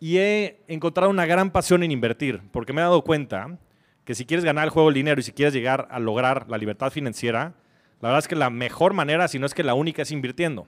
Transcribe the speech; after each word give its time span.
y 0.00 0.16
he 0.16 0.64
encontrado 0.66 1.10
una 1.10 1.26
gran 1.26 1.50
pasión 1.50 1.82
en 1.82 1.92
invertir, 1.92 2.42
porque 2.50 2.72
me 2.72 2.80
he 2.80 2.84
dado 2.84 3.04
cuenta 3.04 3.58
que 4.04 4.14
si 4.14 4.24
quieres 4.24 4.44
ganar 4.44 4.64
el 4.64 4.70
juego 4.70 4.88
del 4.88 4.94
dinero 4.94 5.20
y 5.20 5.22
si 5.22 5.32
quieres 5.32 5.52
llegar 5.52 5.86
a 5.90 6.00
lograr 6.00 6.46
la 6.48 6.56
libertad 6.56 6.90
financiera, 6.90 7.54
la 8.00 8.08
verdad 8.08 8.20
es 8.20 8.28
que 8.28 8.34
la 8.34 8.48
mejor 8.48 8.94
manera, 8.94 9.28
si 9.28 9.38
no 9.38 9.44
es 9.44 9.52
que 9.52 9.62
la 9.62 9.74
única, 9.74 10.00
es 10.00 10.10
invirtiendo. 10.10 10.66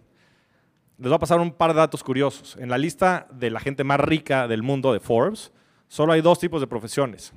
Les 0.98 1.08
voy 1.08 1.16
a 1.16 1.18
pasar 1.18 1.40
un 1.40 1.50
par 1.50 1.72
de 1.72 1.78
datos 1.78 2.04
curiosos. 2.04 2.58
En 2.60 2.68
la 2.68 2.76
lista 2.76 3.26
de 3.32 3.50
la 3.50 3.58
gente 3.58 3.84
más 3.84 3.98
rica 3.98 4.46
del 4.46 4.62
mundo 4.62 4.92
de 4.92 5.00
Forbes, 5.00 5.50
solo 5.88 6.12
hay 6.12 6.20
dos 6.20 6.38
tipos 6.38 6.60
de 6.60 6.66
profesiones. 6.66 7.32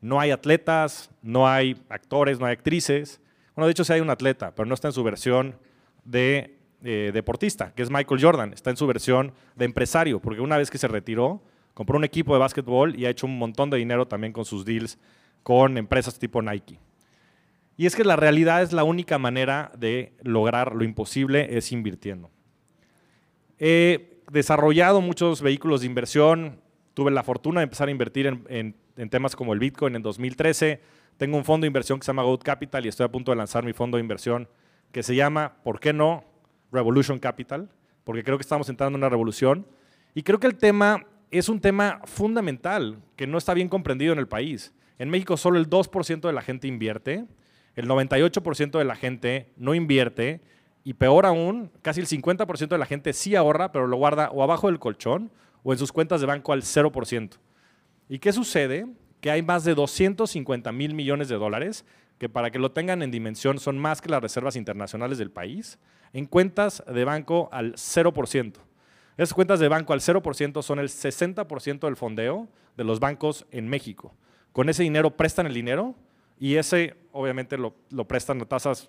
No 0.00 0.20
hay 0.20 0.30
atletas, 0.30 1.10
no 1.20 1.48
hay 1.48 1.76
actores, 1.88 2.38
no 2.38 2.46
hay 2.46 2.52
actrices. 2.52 3.20
Bueno, 3.56 3.66
de 3.66 3.72
hecho 3.72 3.82
sí 3.82 3.92
hay 3.92 4.00
un 4.00 4.10
atleta, 4.10 4.54
pero 4.54 4.66
no 4.66 4.74
está 4.74 4.86
en 4.86 4.94
su 4.94 5.02
versión 5.02 5.58
de 6.04 6.57
eh, 6.84 7.10
deportista, 7.12 7.72
que 7.74 7.82
es 7.82 7.90
Michael 7.90 8.20
Jordan. 8.22 8.52
Está 8.52 8.70
en 8.70 8.76
su 8.76 8.86
versión 8.86 9.32
de 9.56 9.64
empresario, 9.64 10.20
porque 10.20 10.40
una 10.40 10.56
vez 10.56 10.70
que 10.70 10.78
se 10.78 10.88
retiró, 10.88 11.42
compró 11.74 11.96
un 11.96 12.04
equipo 12.04 12.32
de 12.32 12.38
básquetbol 12.38 12.98
y 12.98 13.06
ha 13.06 13.10
hecho 13.10 13.26
un 13.26 13.38
montón 13.38 13.70
de 13.70 13.78
dinero 13.78 14.06
también 14.06 14.32
con 14.32 14.44
sus 14.44 14.64
deals 14.64 14.98
con 15.42 15.78
empresas 15.78 16.18
tipo 16.18 16.42
Nike. 16.42 16.78
Y 17.76 17.86
es 17.86 17.94
que 17.94 18.04
la 18.04 18.16
realidad 18.16 18.62
es 18.62 18.72
la 18.72 18.84
única 18.84 19.18
manera 19.18 19.72
de 19.78 20.12
lograr 20.22 20.74
lo 20.74 20.84
imposible 20.84 21.56
es 21.56 21.70
invirtiendo. 21.72 22.30
He 23.58 24.20
desarrollado 24.30 25.00
muchos 25.00 25.42
vehículos 25.42 25.80
de 25.80 25.86
inversión, 25.86 26.60
tuve 26.94 27.10
la 27.10 27.22
fortuna 27.22 27.60
de 27.60 27.64
empezar 27.64 27.88
a 27.88 27.92
invertir 27.92 28.26
en, 28.26 28.74
en 28.96 29.10
temas 29.10 29.36
como 29.36 29.52
el 29.52 29.58
Bitcoin 29.58 29.96
en 29.96 30.02
2013. 30.02 30.80
Tengo 31.16 31.36
un 31.36 31.44
fondo 31.44 31.64
de 31.64 31.68
inversión 31.68 31.98
que 31.98 32.04
se 32.04 32.10
llama 32.10 32.22
Gold 32.22 32.42
Capital 32.42 32.84
y 32.84 32.88
estoy 32.88 33.04
a 33.04 33.12
punto 33.12 33.30
de 33.30 33.36
lanzar 33.36 33.64
mi 33.64 33.72
fondo 33.72 33.96
de 33.96 34.02
inversión 34.02 34.48
que 34.92 35.02
se 35.02 35.14
llama, 35.14 35.54
¿por 35.62 35.80
qué 35.80 35.92
no? 35.92 36.24
Revolution 36.72 37.18
Capital, 37.18 37.68
porque 38.04 38.24
creo 38.24 38.38
que 38.38 38.42
estamos 38.42 38.68
entrando 38.68 38.96
en 38.96 39.00
una 39.00 39.08
revolución. 39.08 39.66
Y 40.14 40.22
creo 40.22 40.40
que 40.40 40.46
el 40.46 40.56
tema 40.56 41.06
es 41.30 41.48
un 41.48 41.60
tema 41.60 42.00
fundamental 42.04 42.98
que 43.16 43.26
no 43.26 43.38
está 43.38 43.54
bien 43.54 43.68
comprendido 43.68 44.12
en 44.12 44.18
el 44.18 44.28
país. 44.28 44.72
En 44.98 45.10
México 45.10 45.36
solo 45.36 45.58
el 45.58 45.68
2% 45.68 46.20
de 46.20 46.32
la 46.32 46.42
gente 46.42 46.66
invierte, 46.66 47.26
el 47.76 47.86
98% 47.86 48.78
de 48.78 48.84
la 48.84 48.96
gente 48.96 49.52
no 49.56 49.74
invierte 49.74 50.40
y 50.84 50.94
peor 50.94 51.26
aún, 51.26 51.70
casi 51.82 52.00
el 52.00 52.06
50% 52.06 52.68
de 52.68 52.78
la 52.78 52.86
gente 52.86 53.12
sí 53.12 53.36
ahorra, 53.36 53.72
pero 53.72 53.86
lo 53.86 53.96
guarda 53.96 54.30
o 54.30 54.42
abajo 54.42 54.68
del 54.68 54.78
colchón 54.78 55.30
o 55.62 55.72
en 55.72 55.78
sus 55.78 55.92
cuentas 55.92 56.20
de 56.20 56.26
banco 56.26 56.52
al 56.52 56.62
0%. 56.62 57.38
¿Y 58.08 58.18
qué 58.18 58.32
sucede? 58.32 58.86
Que 59.20 59.30
hay 59.30 59.42
más 59.42 59.64
de 59.64 59.74
250 59.74 60.72
mil 60.72 60.94
millones 60.94 61.28
de 61.28 61.36
dólares 61.36 61.84
que 62.18 62.28
para 62.28 62.50
que 62.50 62.58
lo 62.58 62.72
tengan 62.72 63.02
en 63.02 63.10
dimensión 63.10 63.58
son 63.58 63.78
más 63.78 64.00
que 64.00 64.08
las 64.08 64.22
reservas 64.22 64.56
internacionales 64.56 65.18
del 65.18 65.30
país, 65.30 65.78
en 66.12 66.26
cuentas 66.26 66.82
de 66.86 67.04
banco 67.04 67.48
al 67.52 67.74
0%. 67.74 68.54
Esas 69.16 69.34
cuentas 69.34 69.60
de 69.60 69.68
banco 69.68 69.92
al 69.92 70.00
0% 70.00 70.62
son 70.62 70.78
el 70.78 70.88
60% 70.88 71.80
del 71.80 71.96
fondeo 71.96 72.48
de 72.76 72.84
los 72.84 73.00
bancos 73.00 73.46
en 73.50 73.68
México. 73.68 74.14
Con 74.52 74.68
ese 74.68 74.82
dinero 74.82 75.16
prestan 75.16 75.46
el 75.46 75.54
dinero 75.54 75.94
y 76.38 76.56
ese 76.56 76.96
obviamente 77.12 77.58
lo, 77.58 77.74
prestan 78.06 78.40
a 78.40 78.44
tasas 78.44 78.88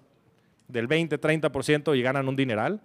del 0.68 0.88
20, 0.88 1.20
30% 1.20 1.98
y 1.98 2.02
ganan 2.02 2.28
un 2.28 2.36
dineral. 2.36 2.82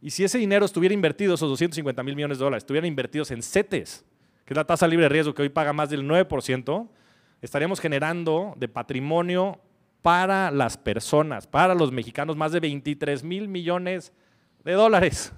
Y 0.00 0.10
si 0.10 0.22
ese 0.22 0.38
dinero 0.38 0.64
estuviera 0.64 0.94
invertido, 0.94 1.34
esos 1.34 1.48
250 1.48 2.02
mil 2.04 2.14
millones 2.14 2.38
de 2.38 2.44
dólares, 2.44 2.62
estuvieran 2.62 2.86
invertidos 2.86 3.32
en 3.32 3.42
CETES, 3.42 4.04
que 4.44 4.54
es 4.54 4.56
la 4.56 4.64
tasa 4.64 4.86
libre 4.86 5.04
de 5.04 5.08
riesgo 5.08 5.34
que 5.34 5.42
hoy 5.42 5.48
paga 5.48 5.72
más 5.72 5.90
del 5.90 6.04
9%, 6.04 6.88
estaríamos 7.42 7.80
generando 7.80 8.54
de 8.56 8.68
patrimonio 8.68 9.60
para 10.08 10.50
las 10.50 10.78
personas, 10.78 11.46
para 11.46 11.74
los 11.74 11.92
mexicanos, 11.92 12.34
más 12.34 12.50
de 12.50 12.60
23 12.60 13.22
mil 13.24 13.46
millones 13.46 14.10
de 14.64 14.72
dólares, 14.72 15.34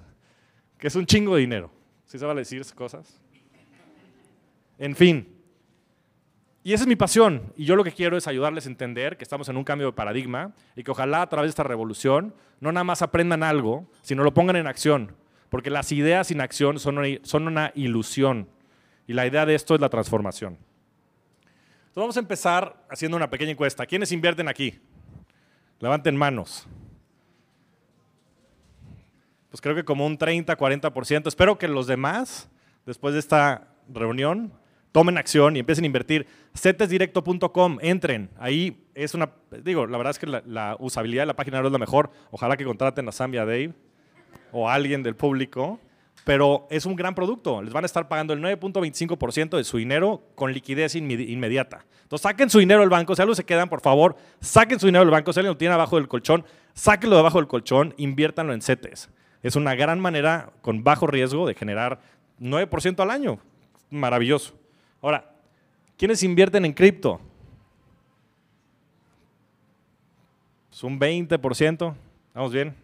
que 0.77 0.87
es 0.87 0.95
un 0.95 1.05
chingo 1.05 1.35
de 1.35 1.41
dinero. 1.41 1.69
¿Sí 2.05 2.17
se 2.17 2.25
a 2.25 2.33
decir 2.33 2.63
cosas? 2.73 3.19
En 4.77 4.95
fin. 4.95 5.27
Y 6.63 6.71
esa 6.71 6.85
es 6.85 6.87
mi 6.87 6.95
pasión. 6.95 7.51
Y 7.57 7.65
yo 7.65 7.75
lo 7.75 7.83
que 7.83 7.91
quiero 7.91 8.15
es 8.15 8.27
ayudarles 8.27 8.65
a 8.65 8.69
entender 8.69 9.17
que 9.17 9.25
estamos 9.25 9.49
en 9.49 9.57
un 9.57 9.65
cambio 9.65 9.87
de 9.87 9.91
paradigma 9.93 10.53
y 10.77 10.85
que 10.85 10.91
ojalá 10.91 11.21
a 11.21 11.27
través 11.27 11.49
de 11.49 11.51
esta 11.51 11.63
revolución 11.63 12.33
no 12.61 12.71
nada 12.71 12.85
más 12.85 13.01
aprendan 13.01 13.43
algo, 13.43 13.91
sino 14.01 14.23
lo 14.23 14.33
pongan 14.33 14.55
en 14.55 14.67
acción. 14.67 15.17
Porque 15.49 15.69
las 15.69 15.91
ideas 15.91 16.27
sin 16.27 16.39
acción 16.39 16.79
son 16.79 16.97
una, 16.97 17.09
son 17.23 17.45
una 17.45 17.73
ilusión. 17.75 18.47
Y 19.05 19.11
la 19.11 19.27
idea 19.27 19.45
de 19.45 19.53
esto 19.53 19.75
es 19.75 19.81
la 19.81 19.89
transformación. 19.89 20.57
Entonces 21.91 22.03
vamos 22.03 22.15
a 22.15 22.21
empezar 22.21 22.85
haciendo 22.89 23.17
una 23.17 23.29
pequeña 23.29 23.51
encuesta. 23.51 23.85
¿Quiénes 23.85 24.13
invierten 24.13 24.47
aquí? 24.47 24.79
Levanten 25.81 26.15
manos. 26.15 26.65
Pues 29.49 29.59
creo 29.59 29.75
que 29.75 29.83
como 29.83 30.05
un 30.05 30.17
30, 30.17 30.57
40%. 30.57 31.27
Espero 31.27 31.57
que 31.57 31.67
los 31.67 31.87
demás, 31.87 32.49
después 32.85 33.13
de 33.13 33.19
esta 33.19 33.67
reunión, 33.89 34.53
tomen 34.93 35.17
acción 35.17 35.57
y 35.57 35.59
empiecen 35.59 35.83
a 35.83 35.87
invertir. 35.87 36.27
Cetesdirecto.com, 36.55 37.79
entren. 37.81 38.29
Ahí 38.39 38.87
es 38.95 39.13
una, 39.13 39.29
digo, 39.61 39.85
la 39.85 39.97
verdad 39.97 40.11
es 40.11 40.19
que 40.19 40.27
la, 40.27 40.77
usabilidad 40.79 41.23
de 41.23 41.27
la 41.27 41.35
página 41.35 41.59
no 41.59 41.67
es 41.67 41.73
la 41.73 41.77
mejor. 41.77 42.09
Ojalá 42.31 42.55
que 42.55 42.63
contraten 42.63 43.05
a 43.09 43.11
Sam 43.11 43.33
y 43.33 43.37
a 43.37 43.43
Dave 43.43 43.73
o 44.53 44.69
a 44.69 44.75
alguien 44.75 45.03
del 45.03 45.17
público 45.17 45.77
pero 46.23 46.67
es 46.69 46.85
un 46.85 46.95
gran 46.95 47.15
producto. 47.15 47.61
Les 47.61 47.73
van 47.73 47.83
a 47.83 47.87
estar 47.87 48.07
pagando 48.07 48.33
el 48.33 48.41
9.25% 48.41 49.57
de 49.57 49.63
su 49.63 49.77
dinero 49.77 50.21
con 50.35 50.53
liquidez 50.53 50.95
inmediata. 50.95 51.85
Entonces 52.03 52.23
saquen 52.23 52.49
su 52.49 52.59
dinero 52.59 52.81
del 52.81 52.89
banco, 52.89 53.15
si 53.15 53.21
algo 53.21 53.35
se 53.35 53.45
quedan, 53.45 53.69
por 53.69 53.81
favor, 53.81 54.15
saquen 54.39 54.79
su 54.79 54.85
dinero 54.85 55.05
del 55.05 55.11
banco, 55.11 55.33
si 55.33 55.39
alguien 55.39 55.53
lo 55.53 55.57
tiene 55.57 55.73
abajo 55.73 55.95
del 55.95 56.07
colchón, 56.07 56.45
sáquenlo 56.73 57.15
debajo 57.15 57.37
del 57.37 57.47
colchón, 57.47 57.93
inviértanlo 57.97 58.53
en 58.53 58.61
CETES. 58.61 59.09
Es 59.43 59.55
una 59.55 59.75
gran 59.75 59.99
manera 59.99 60.51
con 60.61 60.83
bajo 60.83 61.07
riesgo 61.07 61.47
de 61.47 61.55
generar 61.55 62.01
9% 62.39 62.99
al 62.99 63.11
año. 63.11 63.39
Maravilloso. 63.89 64.53
Ahora, 65.01 65.33
¿quiénes 65.97 66.21
invierten 66.23 66.65
en 66.65 66.73
cripto? 66.73 67.19
Es 70.71 70.83
un 70.83 70.99
20%. 70.99 71.95
¿Vamos 72.33 72.53
bien? 72.53 72.75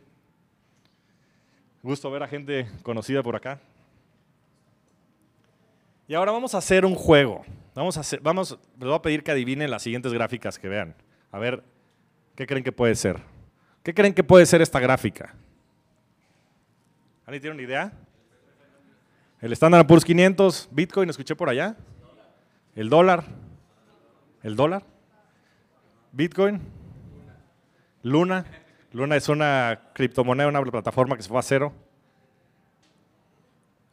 Gusto 1.83 2.11
ver 2.11 2.23
a 2.23 2.27
gente 2.27 2.67
conocida 2.83 3.23
por 3.23 3.35
acá. 3.35 3.59
Y 6.07 6.13
ahora 6.13 6.31
vamos 6.31 6.55
a 6.55 6.59
hacer 6.59 6.85
un 6.85 6.95
juego. 6.95 7.45
Vamos 7.75 7.97
a 7.97 7.99
hacer, 7.99 8.19
vamos, 8.21 8.57
les 8.79 8.87
voy 8.87 8.95
a 8.95 9.01
pedir 9.01 9.23
que 9.23 9.31
adivinen 9.31 9.69
las 9.69 9.83
siguientes 9.83 10.11
gráficas 10.13 10.57
que 10.57 10.67
vean. 10.67 10.95
A 11.31 11.39
ver, 11.39 11.63
¿qué 12.35 12.47
creen 12.47 12.63
que 12.63 12.71
puede 12.71 12.95
ser? 12.95 13.21
¿Qué 13.83 13.93
creen 13.93 14.13
que 14.13 14.23
puede 14.23 14.45
ser 14.45 14.61
esta 14.61 14.79
gráfica? 14.79 15.35
¿Alguien 17.25 17.41
tiene 17.41 17.53
una 17.55 17.63
idea? 17.63 17.93
El 19.39 19.51
Standard 19.53 19.85
Poor's 19.85 20.03
500, 20.03 20.69
Bitcoin, 20.71 21.09
escuché 21.09 21.35
por 21.35 21.49
allá. 21.49 21.75
El 22.75 22.89
dólar. 22.89 23.25
¿El 24.41 24.55
dólar? 24.55 24.83
Bitcoin. 26.11 26.59
Luna. 28.01 28.45
Luna 28.97 29.15
es 29.15 29.29
una 29.29 29.79
criptomoneda, 29.93 30.47
una 30.47 30.63
plataforma 30.63 31.15
que 31.15 31.21
se 31.21 31.29
fue 31.29 31.37
a 31.37 31.43
cero. 31.43 31.71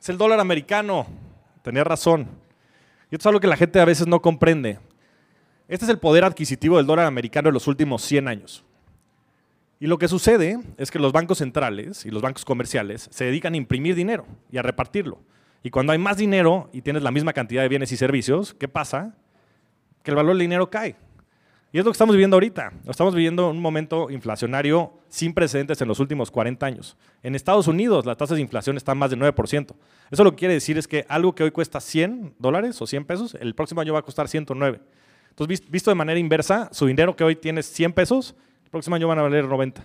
Es 0.00 0.08
el 0.08 0.16
dólar 0.16 0.40
americano. 0.40 1.06
Tenía 1.62 1.84
razón. 1.84 2.26
Y 3.10 3.14
esto 3.14 3.24
es 3.24 3.26
algo 3.26 3.40
que 3.40 3.46
la 3.46 3.58
gente 3.58 3.78
a 3.80 3.84
veces 3.84 4.06
no 4.06 4.22
comprende. 4.22 4.78
Este 5.68 5.84
es 5.84 5.90
el 5.90 5.98
poder 5.98 6.24
adquisitivo 6.24 6.78
del 6.78 6.86
dólar 6.86 7.04
americano 7.04 7.48
en 7.48 7.54
los 7.54 7.66
últimos 7.66 8.00
100 8.00 8.28
años. 8.28 8.64
Y 9.78 9.88
lo 9.88 9.98
que 9.98 10.08
sucede 10.08 10.58
es 10.78 10.90
que 10.90 10.98
los 10.98 11.12
bancos 11.12 11.36
centrales 11.36 12.06
y 12.06 12.10
los 12.10 12.22
bancos 12.22 12.46
comerciales 12.46 13.06
se 13.12 13.26
dedican 13.26 13.52
a 13.52 13.58
imprimir 13.58 13.94
dinero 13.94 14.26
y 14.50 14.56
a 14.56 14.62
repartirlo. 14.62 15.20
Y 15.62 15.68
cuando 15.68 15.92
hay 15.92 15.98
más 15.98 16.16
dinero 16.16 16.70
y 16.72 16.80
tienes 16.80 17.02
la 17.02 17.10
misma 17.10 17.34
cantidad 17.34 17.60
de 17.60 17.68
bienes 17.68 17.92
y 17.92 17.98
servicios, 17.98 18.54
¿qué 18.54 18.68
pasa? 18.68 19.14
Que 20.02 20.12
el 20.12 20.16
valor 20.16 20.32
del 20.32 20.40
dinero 20.40 20.70
cae. 20.70 20.96
Y 21.74 21.78
es 21.80 21.84
lo 21.84 21.90
que 21.90 21.96
estamos 21.96 22.14
viviendo 22.14 22.36
ahorita. 22.36 22.72
Estamos 22.86 23.16
viviendo 23.16 23.50
un 23.50 23.58
momento 23.58 24.08
inflacionario 24.08 24.92
sin 25.08 25.34
precedentes 25.34 25.82
en 25.82 25.88
los 25.88 25.98
últimos 25.98 26.30
40 26.30 26.64
años. 26.64 26.96
En 27.20 27.34
Estados 27.34 27.66
Unidos 27.66 28.06
la 28.06 28.14
tasa 28.14 28.36
de 28.36 28.40
inflación 28.40 28.76
está 28.76 28.94
más 28.94 29.10
del 29.10 29.18
9%. 29.18 29.74
Eso 30.08 30.22
lo 30.22 30.30
que 30.30 30.36
quiere 30.36 30.54
decir 30.54 30.78
es 30.78 30.86
que 30.86 31.04
algo 31.08 31.34
que 31.34 31.42
hoy 31.42 31.50
cuesta 31.50 31.80
100 31.80 32.36
dólares 32.38 32.80
o 32.80 32.86
100 32.86 33.04
pesos, 33.06 33.36
el 33.40 33.56
próximo 33.56 33.80
año 33.80 33.92
va 33.92 33.98
a 33.98 34.02
costar 34.02 34.28
109. 34.28 34.82
Entonces, 35.30 35.68
visto 35.68 35.90
de 35.90 35.96
manera 35.96 36.16
inversa, 36.20 36.68
su 36.70 36.86
dinero 36.86 37.16
que 37.16 37.24
hoy 37.24 37.34
tiene 37.34 37.60
100 37.60 37.92
pesos, 37.92 38.36
el 38.62 38.70
próximo 38.70 38.94
año 38.94 39.08
van 39.08 39.18
a 39.18 39.22
valer 39.22 39.44
90. 39.44 39.84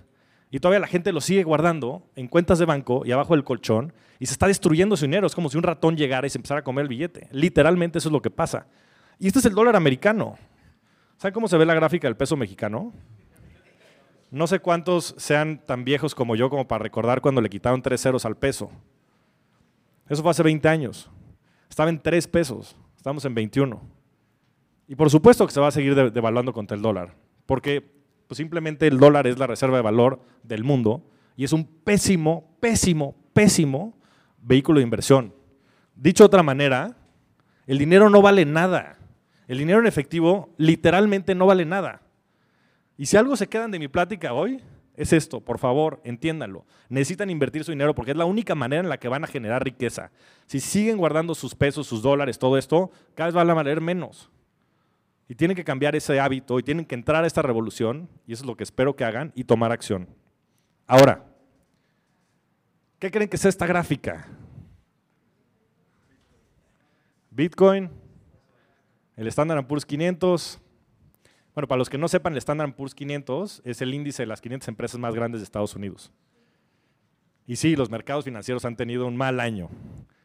Y 0.51 0.59
todavía 0.59 0.81
la 0.81 0.87
gente 0.87 1.11
lo 1.11 1.21
sigue 1.21 1.41
guardando 1.41 2.03
en 2.15 2.27
cuentas 2.27 2.59
de 2.59 2.65
banco 2.65 3.01
y 3.03 3.13
abajo 3.13 3.33
del 3.33 3.43
colchón 3.43 3.93
y 4.19 4.27
se 4.27 4.33
está 4.33 4.45
destruyendo 4.45 4.95
su 4.95 5.05
dinero. 5.05 5.25
Es 5.25 5.33
como 5.33 5.49
si 5.49 5.57
un 5.57 5.63
ratón 5.63 5.97
llegara 5.97 6.27
y 6.27 6.29
se 6.29 6.37
empezara 6.37 6.59
a 6.59 6.63
comer 6.63 6.83
el 6.83 6.89
billete. 6.89 7.29
Literalmente 7.31 7.97
eso 7.97 8.09
es 8.09 8.13
lo 8.13 8.21
que 8.21 8.29
pasa. 8.29 8.67
Y 9.17 9.25
este 9.25 9.39
es 9.39 9.45
el 9.45 9.55
dólar 9.55 9.75
americano. 9.75 10.37
¿Saben 11.19 11.33
cómo 11.33 11.49
se 11.49 11.57
ve 11.57 11.65
la 11.65 11.73
gráfica 11.73 12.07
del 12.07 12.15
peso 12.15 12.37
mexicano? 12.37 12.93
No 14.31 14.47
sé 14.47 14.59
cuántos 14.59 15.13
sean 15.17 15.59
tan 15.65 15.83
viejos 15.83 16.15
como 16.15 16.37
yo 16.37 16.49
como 16.49 16.65
para 16.65 16.81
recordar 16.81 17.19
cuando 17.19 17.41
le 17.41 17.49
quitaron 17.49 17.81
tres 17.81 18.01
ceros 18.01 18.23
al 18.23 18.37
peso. 18.37 18.71
Eso 20.07 20.21
fue 20.21 20.31
hace 20.31 20.43
20 20.43 20.69
años. 20.69 21.11
Estaba 21.69 21.89
en 21.89 21.99
3 21.99 22.25
pesos, 22.29 22.77
estamos 22.95 23.25
en 23.25 23.35
21. 23.35 23.81
Y 24.87 24.95
por 24.95 25.09
supuesto 25.09 25.45
que 25.45 25.51
se 25.51 25.59
va 25.59 25.67
a 25.67 25.71
seguir 25.71 25.93
devaluando 25.93 26.53
contra 26.53 26.77
el 26.77 26.81
dólar, 26.81 27.17
porque 27.45 27.81
pues, 28.27 28.37
simplemente 28.37 28.87
el 28.87 28.97
dólar 28.97 29.27
es 29.27 29.37
la 29.37 29.45
reserva 29.45 29.75
de 29.75 29.83
valor 29.83 30.21
del 30.43 30.63
mundo 30.63 31.03
y 31.35 31.43
es 31.43 31.51
un 31.51 31.65
pésimo, 31.65 32.55
pésimo, 32.61 33.13
pésimo 33.33 33.93
vehículo 34.41 34.79
de 34.79 34.85
inversión. 34.85 35.33
Dicho 35.95 36.23
de 36.23 36.27
otra 36.27 36.43
manera, 36.43 36.95
el 37.67 37.77
dinero 37.77 38.09
no 38.09 38.21
vale 38.21 38.45
nada. 38.45 38.98
El 39.49 39.57
dinero 39.57 39.79
en 39.79 39.87
efectivo 39.87 40.53
literalmente 40.57 41.33
no 41.33 41.47
vale 41.47 41.65
nada. 41.65 42.03
Y 42.97 43.07
si 43.07 43.17
algo 43.17 43.35
se 43.35 43.47
quedan 43.47 43.71
de 43.71 43.79
mi 43.79 43.87
plática 43.87 44.31
hoy, 44.31 44.61
es 44.95 45.11
esto, 45.11 45.41
por 45.41 45.57
favor, 45.57 45.99
entiéndanlo. 46.03 46.67
Necesitan 46.87 47.31
invertir 47.31 47.63
su 47.63 47.71
dinero 47.71 47.95
porque 47.95 48.11
es 48.11 48.17
la 48.17 48.25
única 48.25 48.53
manera 48.53 48.83
en 48.83 48.89
la 48.89 48.99
que 48.99 49.07
van 49.07 49.23
a 49.23 49.27
generar 49.27 49.63
riqueza. 49.63 50.11
Si 50.45 50.59
siguen 50.59 50.97
guardando 50.97 51.33
sus 51.33 51.55
pesos, 51.55 51.87
sus 51.87 52.03
dólares, 52.03 52.37
todo 52.37 52.59
esto, 52.59 52.91
cada 53.15 53.29
vez 53.29 53.33
van 53.33 53.49
a 53.49 53.55
valer 53.55 53.81
menos. 53.81 54.29
Y 55.27 55.33
tienen 55.33 55.57
que 55.57 55.63
cambiar 55.63 55.95
ese 55.95 56.19
hábito 56.19 56.59
y 56.59 56.63
tienen 56.63 56.85
que 56.85 56.93
entrar 56.93 57.23
a 57.23 57.27
esta 57.27 57.41
revolución, 57.41 58.07
y 58.27 58.33
eso 58.33 58.43
es 58.43 58.47
lo 58.47 58.55
que 58.55 58.63
espero 58.63 58.95
que 58.95 59.03
hagan, 59.03 59.31
y 59.33 59.45
tomar 59.45 59.71
acción. 59.71 60.07
Ahora, 60.85 61.25
¿qué 62.99 63.09
creen 63.09 63.27
que 63.27 63.37
es 63.37 63.45
esta 63.45 63.65
gráfica? 63.65 64.27
Bitcoin, 67.31 67.89
el 69.19 69.27
Standard 69.27 69.67
Poor's 69.67 69.85
500, 69.85 70.61
bueno, 71.53 71.67
para 71.67 71.77
los 71.77 71.89
que 71.89 71.97
no 71.97 72.07
sepan, 72.07 72.31
el 72.31 72.37
Standard 72.37 72.73
Poor's 72.73 72.95
500 72.95 73.61
es 73.65 73.81
el 73.81 73.93
índice 73.93 74.23
de 74.23 74.27
las 74.27 74.39
500 74.39 74.69
empresas 74.69 74.97
más 74.97 75.13
grandes 75.13 75.41
de 75.41 75.43
Estados 75.43 75.75
Unidos. 75.75 76.09
Y 77.45 77.57
sí, 77.57 77.75
los 77.75 77.89
mercados 77.89 78.23
financieros 78.23 78.63
han 78.63 78.77
tenido 78.77 79.05
un 79.05 79.17
mal 79.17 79.41
año. 79.41 79.69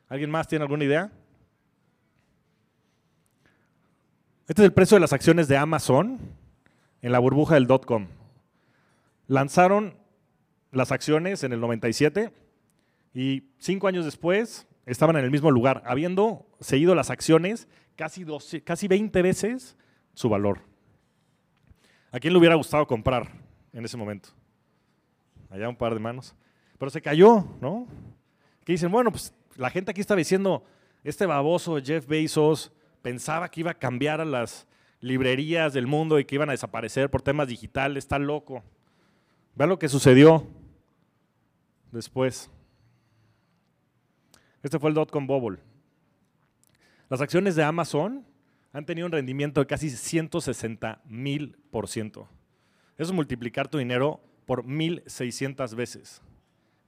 ¿Alguien 0.07 0.31
más 0.31 0.47
tiene 0.47 0.63
alguna 0.63 0.85
idea? 0.85 1.11
Este 4.47 4.63
es 4.63 4.67
el 4.67 4.73
precio 4.73 4.95
de 4.95 5.01
las 5.01 5.13
acciones 5.13 5.49
de 5.49 5.57
Amazon 5.57 6.21
en 7.03 7.11
la 7.11 7.19
burbuja 7.19 7.57
del 7.57 7.67
dot-com. 7.67 8.07
Lanzaron 9.27 9.97
las 10.71 10.93
acciones 10.93 11.43
en 11.43 11.53
el 11.53 11.59
97 11.59 12.33
y 13.13 13.43
cinco 13.59 13.89
años 13.89 14.05
después 14.05 14.69
estaban 14.87 15.17
en 15.17 15.25
el 15.25 15.31
mismo 15.31 15.51
lugar, 15.51 15.83
habiendo 15.87 16.47
seguido 16.61 16.95
las 16.95 17.11
acciones 17.11 17.69
casi, 17.97 18.25
12, 18.25 18.63
casi 18.63 18.89
20 18.89 19.23
veces 19.23 19.77
su 20.13 20.29
valor. 20.29 20.61
¿A 22.13 22.21
quién 22.21 22.33
le 22.33 22.39
hubiera 22.39 22.55
gustado 22.55 22.87
comprar 22.87 23.31
en 23.73 23.85
ese 23.85 23.97
momento? 23.97 24.31
Allá 25.51 25.69
un 25.69 25.77
par 25.77 25.95
de 25.95 26.01
manos. 26.01 26.35
Pero 26.79 26.91
se 26.91 27.03
cayó, 27.03 27.45
¿no? 27.61 27.87
Que 28.65 28.73
dicen, 28.73 28.91
bueno, 28.91 29.11
pues 29.11 29.35
la 29.57 29.71
gente 29.71 29.91
aquí 29.91 30.01
está 30.01 30.17
diciendo, 30.17 30.65
este 31.03 31.27
baboso 31.27 31.79
Jeff 31.83 32.07
Bezos 32.07 32.73
pensaba 33.03 33.51
que 33.51 33.61
iba 33.61 33.73
a 33.73 33.79
cambiar 33.79 34.21
a 34.21 34.25
las 34.25 34.67
librerías 35.01 35.73
del 35.73 35.87
mundo 35.87 36.19
y 36.19 36.25
que 36.25 36.37
iban 36.37 36.49
a 36.49 36.53
desaparecer 36.53 37.11
por 37.11 37.23
temas 37.23 37.49
digitales, 37.49 38.05
está 38.05 38.19
loco. 38.19 38.63
Vean 39.55 39.71
lo 39.71 39.79
que 39.79 39.89
sucedió 39.89 40.47
después. 41.93 42.51
Este 44.65 44.79
fue 44.79 44.89
el 44.89 44.95
dot-com 44.95 45.27
bubble. 45.27 45.59
Las 47.11 47.21
acciones 47.21 47.55
de 47.55 47.63
Amazon 47.63 48.25
han 48.73 48.87
tenido 48.87 49.07
un 49.07 49.13
rendimiento 49.13 49.61
de 49.61 49.67
casi 49.67 49.91
160 49.91 51.03
mil 51.05 51.59
por 51.71 51.87
ciento. 51.87 52.29
Eso 52.97 53.11
es 53.11 53.13
multiplicar 53.13 53.69
tu 53.69 53.77
dinero 53.77 54.21
por 54.47 54.65
1.600 54.65 55.75
veces. 55.75 56.23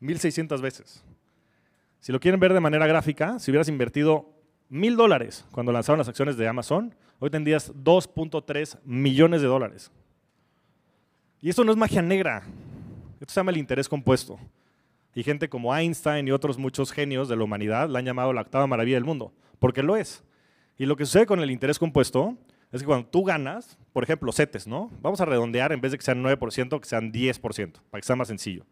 1.600 0.00 0.60
veces. 0.62 1.04
Si 2.00 2.12
lo 2.12 2.18
quieren 2.18 2.40
ver 2.40 2.54
de 2.54 2.60
manera 2.60 2.86
gráfica, 2.86 3.38
si 3.38 3.50
hubieras 3.50 3.68
invertido 3.68 4.32
mil 4.70 4.96
dólares 4.96 5.44
cuando 5.52 5.70
lanzaron 5.70 5.98
las 5.98 6.08
acciones 6.08 6.38
de 6.38 6.48
Amazon, 6.48 6.94
hoy 7.18 7.28
tendrías 7.28 7.74
2.3 7.74 8.78
millones 8.84 9.42
de 9.42 9.48
dólares. 9.48 9.92
Y 11.42 11.50
esto 11.50 11.62
no 11.62 11.72
es 11.72 11.76
magia 11.76 12.00
negra, 12.00 12.42
esto 13.20 13.34
se 13.34 13.40
llama 13.40 13.50
el 13.50 13.58
interés 13.58 13.86
compuesto. 13.86 14.38
Y 15.16 15.22
gente 15.22 15.48
como 15.48 15.74
Einstein 15.74 16.28
y 16.28 16.30
otros 16.30 16.58
muchos 16.58 16.92
genios 16.92 17.26
de 17.26 17.36
la 17.36 17.44
humanidad 17.44 17.88
la 17.88 18.00
han 18.00 18.04
llamado 18.04 18.34
la 18.34 18.42
octava 18.42 18.66
maravilla 18.66 18.98
del 18.98 19.06
mundo, 19.06 19.32
porque 19.58 19.82
lo 19.82 19.96
es. 19.96 20.22
Y 20.76 20.84
lo 20.84 20.94
que 20.94 21.06
sucede 21.06 21.24
con 21.24 21.40
el 21.40 21.50
interés 21.50 21.78
compuesto 21.78 22.36
es 22.70 22.82
que 22.82 22.86
cuando 22.86 23.08
tú 23.08 23.24
ganas, 23.24 23.78
por 23.94 24.04
ejemplo, 24.04 24.30
CETES, 24.30 24.66
¿no? 24.66 24.90
Vamos 25.00 25.18
a 25.22 25.24
redondear 25.24 25.72
en 25.72 25.80
vez 25.80 25.92
de 25.92 25.98
que 25.98 26.04
sean 26.04 26.22
9%, 26.22 26.78
que 26.78 26.86
sean 26.86 27.14
10%, 27.14 27.80
para 27.90 27.98
que 28.02 28.06
sea 28.06 28.14
más 28.14 28.28
sencillo. 28.28 28.66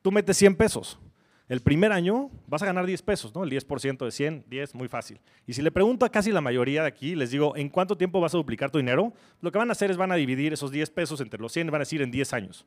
Tú 0.00 0.10
metes 0.10 0.38
100 0.38 0.56
pesos. 0.56 0.98
El 1.46 1.60
primer 1.60 1.92
año 1.92 2.30
vas 2.46 2.62
a 2.62 2.66
ganar 2.66 2.86
10 2.86 3.02
pesos, 3.02 3.34
¿no? 3.34 3.44
El 3.44 3.50
10% 3.50 4.02
de 4.02 4.10
100, 4.10 4.46
10, 4.48 4.74
muy 4.74 4.88
fácil. 4.88 5.20
Y 5.46 5.52
si 5.52 5.60
le 5.60 5.70
pregunto 5.70 6.06
a 6.06 6.08
casi 6.08 6.32
la 6.32 6.40
mayoría 6.40 6.80
de 6.80 6.88
aquí, 6.88 7.14
les 7.14 7.32
digo, 7.32 7.54
¿en 7.54 7.68
cuánto 7.68 7.98
tiempo 7.98 8.18
vas 8.18 8.34
a 8.34 8.38
duplicar 8.38 8.70
tu 8.70 8.78
dinero? 8.78 9.12
Lo 9.42 9.52
que 9.52 9.58
van 9.58 9.68
a 9.68 9.72
hacer 9.72 9.90
es 9.90 9.98
van 9.98 10.10
a 10.10 10.14
dividir 10.14 10.54
esos 10.54 10.70
10 10.70 10.88
pesos 10.88 11.20
entre 11.20 11.38
los 11.38 11.52
100 11.52 11.66
y 11.66 11.70
van 11.70 11.82
a 11.82 11.84
decir 11.84 12.00
en 12.00 12.10
10 12.10 12.32
años. 12.32 12.66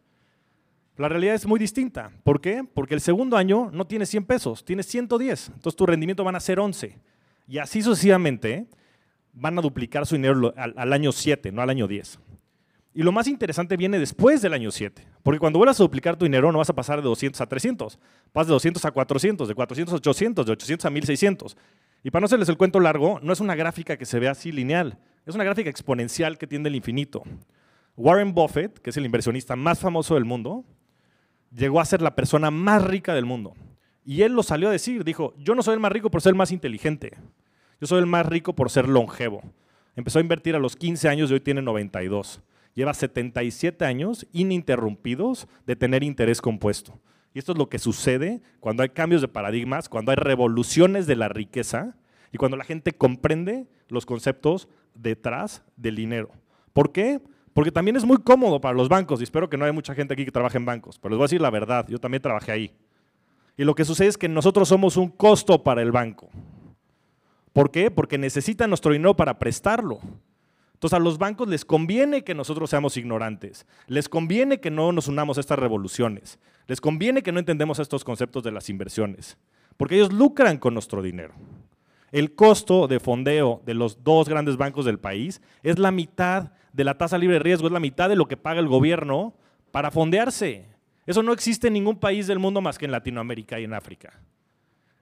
La 1.00 1.07
realidad 1.07 1.34
es 1.34 1.48
muy 1.48 1.62
distinta. 1.62 2.12
¿Por 2.25 2.42
qué? 2.42 2.62
Porque 2.74 2.94
el 2.94 3.00
segundo 3.00 3.38
año 3.38 3.69
no 3.72 3.88
tienes 3.88 4.10
100 4.10 4.25
pesos, 4.25 4.66
tienes 4.66 4.86
110. 4.88 5.48
Entonces 5.56 5.78
tu 5.78 5.86
rendimiento 5.86 6.25
van 6.25 6.36
a 6.36 6.42
ser 6.42 6.60
11. 6.60 6.94
Y 7.48 7.57
así 7.57 7.81
sucesivamente 7.81 8.68
van 9.31 9.57
a 9.57 9.62
duplicar 9.62 10.06
su 10.06 10.16
dinero 10.16 10.54
al, 10.57 10.92
año 10.92 11.13
7, 11.13 11.54
no 11.54 11.62
al 11.62 11.69
año 11.69 11.88
10. 11.88 12.19
Y 12.94 13.04
lo 13.04 13.13
más 13.13 13.30
interesante 13.30 13.78
viene 13.78 13.98
después 13.98 14.42
del 14.42 14.51
año 14.51 14.72
7, 14.72 15.07
porque 15.24 15.40
cuando 15.40 15.57
vuelvas 15.57 15.80
a 15.80 15.84
duplicar 15.84 16.18
tu 16.18 16.25
dinero 16.25 16.51
no 16.51 16.57
vas 16.57 16.69
a 16.69 16.75
pasar 16.75 16.98
de 16.98 17.07
200 17.07 17.40
a 17.40 17.46
300, 17.46 17.98
vas 18.34 18.48
de 18.48 18.51
200 18.51 18.84
a 18.84 18.92
400, 18.92 19.48
de 19.48 19.56
400 19.56 19.94
a 19.94 19.96
800, 19.96 20.46
de 20.48 20.51
800 20.51 20.86
a 20.86 20.90
1600. 20.90 21.57
Y 22.04 22.12
para 22.12 22.19
no 22.19 22.25
hacerles 22.25 22.50
el 22.50 22.57
cuento 22.57 22.81
largo, 22.81 23.22
no 23.24 23.31
es 23.31 23.40
una 23.40 23.56
gráfica 23.56 23.96
que 23.96 24.06
se 24.06 24.19
ve 24.19 24.28
así 24.28 24.51
lineal, 24.51 25.00
es 25.25 25.34
una 25.34 25.46
gráfica 25.46 25.69
exponencial 25.69 26.38
que 26.38 26.46
tiende 26.46 26.68
al 26.68 26.75
infinito. 26.75 27.24
Warren 27.96 28.34
Buffett, 28.34 28.80
que 28.80 28.90
es 28.90 28.98
el 28.98 29.06
inversionista 29.06 29.56
más 29.56 29.80
famoso 29.80 30.16
del 30.16 30.25
mundo, 30.25 30.66
llegó 31.51 31.80
a 31.80 31.86
ser 31.86 32.01
la 32.01 32.16
persona 32.16 32.51
más 32.51 32.84
rica 32.84 33.13
del 33.13 33.25
mundo. 33.25 33.56
Y 34.06 34.24
él 34.24 34.34
lo 34.34 34.44
salió 34.44 34.69
a 34.69 34.72
decir, 34.72 35.04
dijo, 35.04 35.34
yo 35.38 35.56
no 35.56 35.62
soy 35.62 35.75
el 35.75 35.80
más 35.80 35.92
rico 35.92 36.10
por 36.10 36.22
ser 36.22 36.31
el 36.31 36.38
más 36.38 36.51
inteligente, 36.51 37.18
yo 37.80 37.88
soy 37.88 38.00
el 38.00 38.06
más 38.06 38.25
rico 38.25 38.54
por 38.54 38.69
ser 38.69 38.90
longevo. 38.90 39.42
Empezó 39.96 40.19
a 40.19 40.22
invertir 40.22 40.56
a 40.56 40.60
los 40.60 40.75
15 40.75 41.10
años 41.10 41.30
y 41.30 41.34
hoy 41.34 41.40
tiene 41.40 41.62
92. 41.62 42.42
Lleva 42.74 42.94
77 42.94 43.84
años 43.86 44.28
ininterrumpidos 44.31 45.48
de 45.66 45.75
tener 45.75 46.04
interés 46.04 46.42
compuesto. 46.42 47.00
Y 47.34 47.40
esto 47.40 47.51
es 47.51 47.57
lo 47.57 47.69
que 47.69 47.80
sucede 47.80 48.42
cuando 48.60 48.84
hay 48.84 48.90
cambios 48.90 49.22
de 49.22 49.28
paradigmas, 49.28 49.90
cuando 49.90 50.12
hay 50.12 50.16
revoluciones 50.16 51.06
de 51.06 51.16
la 51.16 51.30
riqueza 51.30 51.96
y 52.31 52.38
cuando 52.38 52.57
la 52.57 52.63
gente 52.63 52.94
comprende 52.94 53.68
los 53.88 54.06
conceptos 54.06 54.69
detrás 54.96 55.63
del 55.75 55.96
dinero. 55.96 56.31
¿Por 56.74 56.92
qué? 56.92 57.22
Porque 57.59 57.73
también 57.73 57.97
es 57.97 58.06
muy 58.06 58.15
cómodo 58.19 58.61
para 58.61 58.73
los 58.73 58.88
bancos, 58.88 59.19
y 59.19 59.23
espero 59.23 59.50
que 59.50 59.57
no 59.57 59.65
haya 59.65 59.73
mucha 59.73 59.94
gente 59.94 60.13
aquí 60.13 60.23
que 60.23 60.31
trabaje 60.31 60.56
en 60.56 60.63
bancos, 60.63 60.97
pero 60.97 61.09
les 61.09 61.17
voy 61.17 61.23
a 61.23 61.27
decir 61.27 61.41
la 61.41 61.50
verdad, 61.50 61.85
yo 61.89 62.00
también 62.00 62.21
trabajé 62.21 62.53
ahí. 62.53 62.73
Y 63.57 63.65
lo 63.65 63.75
que 63.75 63.83
sucede 63.83 64.07
es 64.07 64.17
que 64.17 64.29
nosotros 64.29 64.69
somos 64.69 64.95
un 64.95 65.09
costo 65.09 65.61
para 65.61 65.81
el 65.81 65.91
banco. 65.91 66.29
¿Por 67.51 67.69
qué? 67.69 67.91
Porque 67.91 68.17
necesitan 68.17 68.69
nuestro 68.69 68.93
dinero 68.93 69.13
para 69.13 69.38
prestarlo. 69.38 70.00
Entonces 70.72 70.95
a 70.95 71.01
los 71.01 71.17
bancos 71.17 71.50
les 71.50 71.65
conviene 71.65 72.24
que 72.24 72.34
nosotros 72.34 72.69
seamos 72.69 72.95
ignorantes, 72.95 73.67
les 73.88 74.07
conviene 74.07 74.62
que 74.62 74.72
no 74.72 74.93
nos 74.93 75.10
unamos 75.10 75.38
a 75.38 75.41
estas 75.41 75.60
revoluciones, 75.60 76.39
les 76.65 76.79
conviene 76.79 77.24
que 77.24 77.34
no 77.34 77.39
entendemos 77.39 77.79
estos 77.79 78.05
conceptos 78.05 78.41
de 78.41 78.53
las 78.53 78.69
inversiones, 78.69 79.38
porque 79.75 79.95
ellos 79.95 80.13
lucran 80.13 80.60
con 80.60 80.74
nuestro 80.74 81.01
dinero. 81.01 81.34
El 82.13 82.36
costo 82.36 82.88
de 82.88 83.01
fondeo 83.01 83.62
de 83.65 83.74
los 83.74 84.01
dos 84.01 84.29
grandes 84.29 84.55
bancos 84.55 84.86
del 84.86 84.98
país 84.98 85.41
es 85.62 85.77
la 85.77 85.91
mitad 85.91 86.53
de 86.73 86.83
la 86.83 86.97
tasa 86.97 87.17
libre 87.17 87.35
de 87.35 87.43
riesgo, 87.43 87.67
es 87.67 87.73
la 87.73 87.79
mitad 87.79 88.09
de 88.09 88.15
lo 88.15 88.27
que 88.27 88.38
paga 88.38 88.59
el 88.59 88.67
gobierno 88.67 89.33
para 89.71 89.91
fondearse. 89.91 90.65
Eso 91.05 91.23
no 91.23 91.33
existe 91.33 91.67
en 91.67 91.73
ningún 91.73 91.97
país 91.97 92.27
del 92.27 92.39
mundo 92.39 92.61
más 92.61 92.77
que 92.77 92.85
en 92.85 92.91
Latinoamérica 92.91 93.59
y 93.59 93.63
en 93.63 93.73
África. 93.73 94.19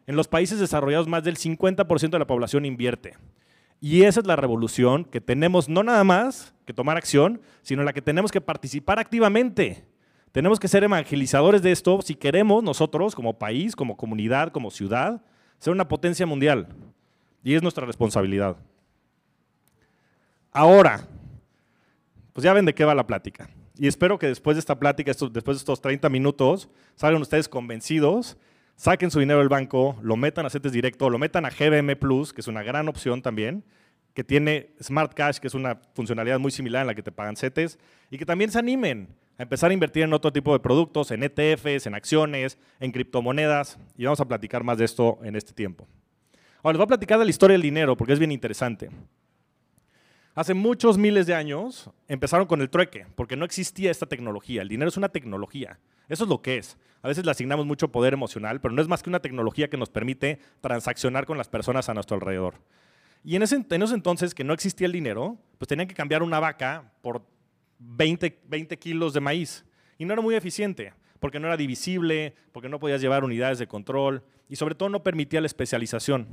En 0.06 0.16
los 0.16 0.28
países 0.28 0.60
desarrollados 0.60 1.08
más 1.08 1.24
del 1.24 1.38
50% 1.38 2.10
de 2.10 2.20
la 2.20 2.28
población 2.28 2.66
invierte. 2.66 3.16
Y 3.82 4.04
esa 4.04 4.22
es 4.22 4.26
la 4.26 4.36
revolución 4.36 5.06
que 5.06 5.22
tenemos 5.22 5.70
no 5.70 5.84
nada 5.84 6.04
más 6.04 6.54
que 6.66 6.74
tomar 6.74 6.98
acción, 6.98 7.42
sino 7.62 7.82
en 7.82 7.86
la 7.86 7.94
que 7.94 8.02
tenemos 8.02 8.32
que 8.32 8.42
participar 8.42 9.00
activamente. 9.00 9.86
Tenemos 10.32 10.60
que 10.60 10.68
ser 10.68 10.84
evangelizadores 10.84 11.62
de 11.62 11.72
esto 11.72 12.02
si 12.02 12.16
queremos 12.16 12.64
nosotros 12.64 13.16
como 13.16 13.38
país, 13.38 13.76
como 13.76 13.98
comunidad, 13.98 14.52
como 14.52 14.72
ciudad, 14.72 15.22
ser 15.60 15.74
una 15.74 15.88
potencia 15.88 16.26
mundial. 16.26 16.68
Y 17.44 17.54
es 17.56 17.62
nuestra 17.62 17.86
responsabilidad. 17.86 18.58
Ahora, 20.52 21.08
pues 22.38 22.44
ya 22.44 22.54
ven 22.54 22.66
de 22.66 22.76
qué 22.76 22.86
va 22.86 22.94
la 22.94 23.08
plática. 23.08 23.50
Y 23.80 23.88
espero 23.88 24.20
que 24.20 24.28
después 24.28 24.56
de 24.56 24.60
esta 24.60 24.78
plática, 24.78 25.12
después 25.12 25.58
de 25.58 25.60
estos 25.60 25.82
30 25.82 26.08
minutos, 26.10 26.70
salgan 26.94 27.20
ustedes 27.20 27.50
convencidos, 27.50 28.38
saquen 28.76 29.10
su 29.10 29.20
dinero 29.20 29.40
del 29.40 29.50
banco, 29.50 29.98
lo 30.04 30.18
metan 30.18 30.46
a 30.46 30.52
CETES 30.52 30.72
Directo, 30.72 31.10
lo 31.10 31.18
metan 31.18 31.48
a 31.48 31.50
GBM 31.50 31.96
Plus, 31.96 32.34
que 32.34 32.42
es 32.42 32.48
una 32.48 32.62
gran 32.62 32.88
opción 32.90 33.24
también, 33.24 33.64
que 34.14 34.24
tiene 34.24 34.70
Smart 34.80 35.16
Cash, 35.16 35.40
que 35.40 35.48
es 35.48 35.56
una 35.56 35.82
funcionalidad 35.96 36.38
muy 36.38 36.52
similar 36.52 36.82
en 36.82 36.88
la 36.88 36.94
que 36.94 37.02
te 37.02 37.12
pagan 37.12 37.36
CETES, 37.36 37.80
y 38.12 38.20
que 38.20 38.26
también 38.28 38.52
se 38.52 38.60
animen 38.60 39.08
a 39.40 39.42
empezar 39.42 39.72
a 39.72 39.74
invertir 39.74 40.04
en 40.04 40.14
otro 40.14 40.32
tipo 40.32 40.54
de 40.54 40.60
productos, 40.60 41.10
en 41.10 41.24
ETFs, 41.24 41.88
en 41.88 41.96
acciones, 41.96 42.60
en 42.80 42.92
criptomonedas, 42.92 43.80
y 43.98 44.04
vamos 44.04 44.20
a 44.20 44.26
platicar 44.26 44.64
más 44.64 44.78
de 44.78 44.86
esto 44.86 45.18
en 45.24 45.36
este 45.36 45.54
tiempo. 45.54 45.88
Ahora 46.62 46.74
les 46.74 46.78
voy 46.78 46.84
a 46.84 46.88
platicar 46.88 47.18
de 47.18 47.26
la 47.26 47.32
historia 47.32 47.56
del 47.56 47.64
dinero, 47.64 47.98
porque 47.98 48.14
es 48.14 48.20
bien 48.20 48.32
interesante. 48.32 48.92
Hace 50.38 50.54
muchos 50.54 51.00
miles 51.00 51.26
de 51.26 51.34
años 51.34 51.90
empezaron 52.08 52.46
con 52.46 52.62
el 52.62 52.70
trueque, 52.70 53.08
porque 53.16 53.36
no 53.36 53.44
existía 53.44 53.90
esta 53.90 54.06
tecnología. 54.06 54.62
El 54.62 54.68
dinero 54.68 54.88
es 54.88 54.96
una 54.96 55.10
tecnología. 55.10 55.80
Eso 56.10 56.26
es 56.26 56.30
lo 56.30 56.44
que 56.44 56.58
es. 56.58 56.78
A 57.02 57.08
veces 57.08 57.26
le 57.26 57.32
asignamos 57.32 57.66
mucho 57.66 57.92
poder 57.92 58.14
emocional, 58.14 58.62
pero 58.62 58.72
no 58.72 58.80
es 58.80 58.88
más 58.88 59.02
que 59.02 59.10
una 59.10 59.20
tecnología 59.20 59.68
que 59.68 59.78
nos 59.78 59.90
permite 59.90 60.38
transaccionar 60.62 61.26
con 61.26 61.40
las 61.40 61.48
personas 61.48 61.90
a 61.90 61.96
nuestro 61.96 62.14
alrededor. 62.14 62.62
Y 63.24 63.36
en 63.36 63.42
ese, 63.42 63.66
ese 63.68 63.94
entonces, 63.96 64.36
que 64.36 64.44
no 64.44 64.54
existía 64.54 64.86
el 64.86 64.92
dinero, 64.92 65.40
pues 65.58 65.70
tenían 65.70 65.88
que 65.88 65.96
cambiar 65.96 66.22
una 66.22 66.40
vaca 66.40 66.94
por 67.02 67.26
20, 67.80 68.42
20 68.48 68.78
kilos 68.78 69.14
de 69.14 69.22
maíz. 69.22 69.66
Y 69.98 70.06
no 70.06 70.14
era 70.14 70.22
muy 70.22 70.36
eficiente, 70.36 70.94
porque 71.20 71.40
no 71.40 71.48
era 71.48 71.58
divisible, 71.58 72.36
porque 72.52 72.70
no 72.70 72.78
podías 72.78 73.02
llevar 73.02 73.24
unidades 73.24 73.58
de 73.58 73.66
control 73.66 74.24
y 74.50 74.56
sobre 74.58 74.76
todo 74.76 74.90
no 74.90 75.02
permitía 75.02 75.42
la 75.42 75.48
especialización. 75.48 76.28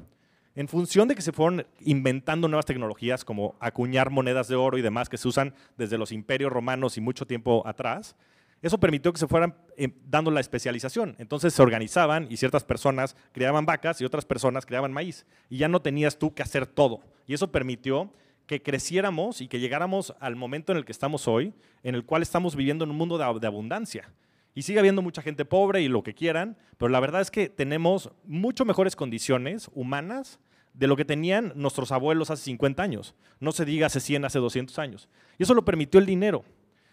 En 0.57 0.69
función 0.69 1.09
de 1.09 1.17
que 1.17 1.23
se 1.23 1.33
fueron 1.33 1.67
inventando 1.81 2.47
nuevas 2.47 2.67
tecnologías 2.67 3.25
como 3.25 3.57
acuñar 3.59 4.11
monedas 4.11 4.47
de 4.47 4.55
oro 4.55 4.79
y 4.79 4.83
demás 4.83 5.09
que 5.09 5.17
se 5.17 5.27
usan 5.27 5.55
desde 5.77 5.99
los 5.99 6.13
imperios 6.13 6.53
romanos 6.53 6.97
y 6.97 7.01
mucho 7.01 7.27
tiempo 7.27 7.67
atrás, 7.67 8.15
eso 8.63 8.79
permitió 8.79 9.13
que 9.13 9.19
se 9.19 9.27
fueran 9.27 9.57
eh, 9.77 9.89
dando 10.09 10.31
la 10.31 10.41
especialización. 10.41 11.17
Entonces 11.19 11.53
se 11.53 11.61
organizaban 11.61 12.29
y 12.31 12.37
ciertas 12.37 12.65
personas 12.65 13.17
criaban 13.33 13.67
vacas 13.67 14.01
y 14.01 14.05
otras 14.05 14.25
personas 14.25 14.65
criaban 14.65 14.93
maíz. 14.93 15.27
Y 15.51 15.59
ya 15.59 15.69
no 15.69 15.83
tenías 15.83 16.19
tú 16.19 16.33
que 16.33 16.43
hacer 16.43 16.67
todo. 16.67 17.01
Y 17.27 17.35
eso 17.35 17.51
permitió 17.51 18.11
que 18.47 18.63
creciéramos 18.63 19.41
y 19.41 19.49
que 19.49 19.59
llegáramos 19.59 20.15
al 20.21 20.37
momento 20.37 20.73
en 20.73 20.79
el 20.79 20.85
que 20.85 20.93
estamos 20.93 21.27
hoy, 21.29 21.53
en 21.83 21.95
el 21.95 22.05
cual 22.05 22.23
estamos 22.23 22.57
viviendo 22.57 22.85
en 22.85 22.91
un 22.93 22.97
mundo 22.97 23.19
de, 23.19 23.41
de 23.41 23.47
abundancia. 23.47 24.09
Y 24.55 24.63
sigue 24.63 24.79
habiendo 24.79 25.03
mucha 25.03 25.23
gente 25.23 25.45
pobre 25.45 25.83
y 25.83 25.89
lo 25.89 26.03
que 26.03 26.15
quieran, 26.15 26.57
pero 26.79 26.89
la 26.89 27.01
verdad 27.01 27.21
es 27.21 27.31
que 27.31 27.49
tenemos 27.49 28.11
mucho 28.25 28.65
mejores 28.65 28.95
condiciones 28.95 29.69
humanas 29.75 30.39
de 30.75 30.87
lo 30.87 30.97
que 30.97 31.05
tenían 31.05 31.53
nuestros 31.57 31.93
abuelos 31.93 32.31
hace 32.31 32.45
50 32.45 32.83
años. 32.83 33.15
No 33.41 33.53
se 33.53 33.65
diga 33.65 33.87
hace 33.87 34.01
100, 34.01 34.25
hace 34.25 34.39
200 34.39 34.79
años. 34.79 35.09
Y 35.39 35.43
eso 35.43 35.55
lo 35.55 35.65
permitió 35.65 35.99
el 35.99 36.07
dinero. 36.07 36.45